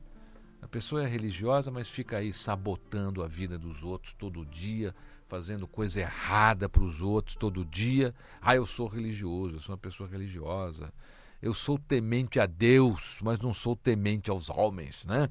A 0.61 0.67
pessoa 0.67 1.03
é 1.03 1.07
religiosa, 1.07 1.71
mas 1.71 1.89
fica 1.89 2.17
aí 2.17 2.33
sabotando 2.33 3.23
a 3.23 3.27
vida 3.27 3.57
dos 3.57 3.83
outros 3.83 4.13
todo 4.13 4.45
dia, 4.45 4.93
fazendo 5.27 5.67
coisa 5.67 6.01
errada 6.01 6.69
para 6.69 6.83
os 6.83 7.01
outros 7.01 7.35
todo 7.35 7.65
dia. 7.65 8.13
Ah, 8.41 8.55
eu 8.55 8.65
sou 8.65 8.87
religioso, 8.87 9.55
eu 9.55 9.59
sou 9.59 9.73
uma 9.73 9.79
pessoa 9.79 10.07
religiosa. 10.07 10.93
Eu 11.41 11.53
sou 11.53 11.79
temente 11.79 12.39
a 12.39 12.45
Deus, 12.45 13.17
mas 13.21 13.39
não 13.39 13.53
sou 13.53 13.75
temente 13.75 14.29
aos 14.29 14.49
homens, 14.49 15.03
né? 15.05 15.27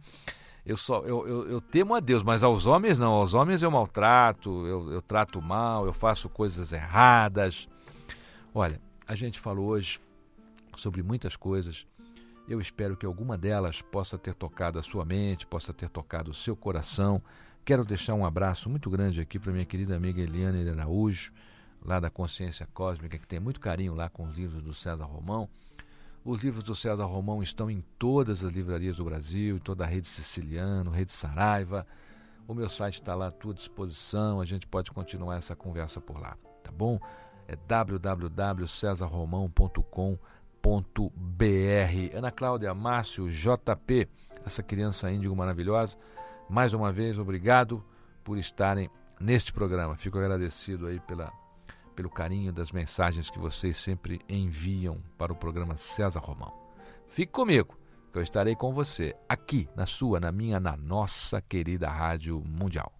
Eu, 0.67 0.77
só, 0.77 1.01
eu, 1.03 1.27
eu, 1.27 1.49
eu 1.49 1.61
temo 1.61 1.95
a 1.95 2.01
Deus, 2.01 2.23
mas 2.23 2.43
aos 2.43 2.67
homens 2.67 2.99
não. 2.99 3.13
Aos 3.13 3.33
homens 3.33 3.63
eu 3.63 3.71
maltrato, 3.71 4.67
eu, 4.67 4.93
eu 4.93 5.03
trato 5.03 5.41
mal, 5.41 5.87
eu 5.87 5.93
faço 5.93 6.29
coisas 6.29 6.73
erradas. 6.73 7.69
Olha, 8.53 8.81
a 9.07 9.15
gente 9.15 9.39
falou 9.39 9.69
hoje 9.69 10.01
sobre 10.77 11.03
muitas 11.03 11.37
coisas 11.37 11.87
eu 12.51 12.61
espero 12.61 12.97
que 12.97 13.07
alguma 13.07 13.39
delas 13.39 13.81
possa 13.81 14.19
ter 14.19 14.35
tocado 14.35 14.77
a 14.77 14.83
sua 14.83 15.05
mente, 15.05 15.47
possa 15.47 15.73
ter 15.73 15.89
tocado 15.89 16.33
o 16.33 16.35
seu 16.35 16.57
coração. 16.57 17.23
Quero 17.65 17.85
deixar 17.85 18.15
um 18.15 18.27
abraço 18.27 18.69
muito 18.69 18.91
grande 18.91 19.21
aqui 19.21 19.39
para 19.39 19.53
minha 19.53 19.65
querida 19.65 19.95
amiga 19.95 20.21
Eliane 20.21 20.69
Araújo, 20.69 21.33
lá 21.81 22.01
da 22.01 22.11
Consciência 22.11 22.67
Cósmica, 22.75 23.17
que 23.17 23.29
tem 23.29 23.39
muito 23.39 23.61
carinho 23.61 23.95
lá 23.95 24.09
com 24.09 24.25
os 24.25 24.37
livros 24.37 24.61
do 24.61 24.75
César 24.75 25.05
Romão. 25.05 25.49
Os 26.25 26.43
livros 26.43 26.65
do 26.65 26.75
César 26.75 27.05
Romão 27.05 27.41
estão 27.41 27.71
em 27.71 27.85
todas 27.97 28.43
as 28.43 28.53
livrarias 28.53 28.97
do 28.97 29.05
Brasil, 29.05 29.55
em 29.55 29.61
toda 29.61 29.85
a 29.85 29.87
rede 29.87 30.09
Siciliano, 30.09 30.91
rede 30.91 31.13
Saraiva. 31.13 31.87
O 32.49 32.55
meu 32.55 32.69
site 32.69 32.95
está 32.95 33.15
lá 33.15 33.29
à 33.29 33.31
tua 33.31 33.55
disposição, 33.55 34.41
a 34.41 34.45
gente 34.45 34.67
pode 34.67 34.91
continuar 34.91 35.37
essa 35.37 35.55
conversa 35.55 36.01
por 36.01 36.21
lá, 36.21 36.37
tá 36.65 36.73
bom? 36.73 36.99
É 37.47 37.55
www.cesarromão.com.br 37.55 40.40
br 41.17 42.15
Ana 42.15 42.31
Cláudia, 42.31 42.75
Márcio, 42.75 43.29
JP, 43.31 44.09
essa 44.45 44.63
criança 44.63 45.11
índigo 45.11 45.35
maravilhosa, 45.35 45.97
mais 46.49 46.73
uma 46.73 46.93
vez, 46.93 47.19
obrigado 47.19 47.85
por 48.23 48.39
estarem 48.39 48.91
neste 49.19 49.53
programa. 49.53 49.97
Fico 49.97 50.19
agradecido 50.19 50.87
aí 50.87 51.01
pela, 51.01 51.33
pelo 51.95 52.11
carinho 52.11 52.53
das 52.53 52.73
mensagens 52.73 53.31
que 53.31 53.39
vocês 53.39 53.77
sempre 53.77 54.21
enviam 54.29 55.03
para 55.17 55.33
o 55.33 55.37
programa 55.37 55.77
César 55.77 56.21
Romão. 56.21 56.53
Fique 57.09 57.33
comigo, 57.33 57.79
que 58.13 58.19
eu 58.19 58.23
estarei 58.23 58.55
com 58.55 58.73
você 58.73 59.15
aqui 59.29 59.69
na 59.75 59.87
sua, 59.87 60.21
na 60.21 60.33
minha, 60.33 60.59
na 60.61 60.77
nossa 60.77 61.41
querida 61.41 61.89
Rádio 61.89 62.43
Mundial. 62.45 63.00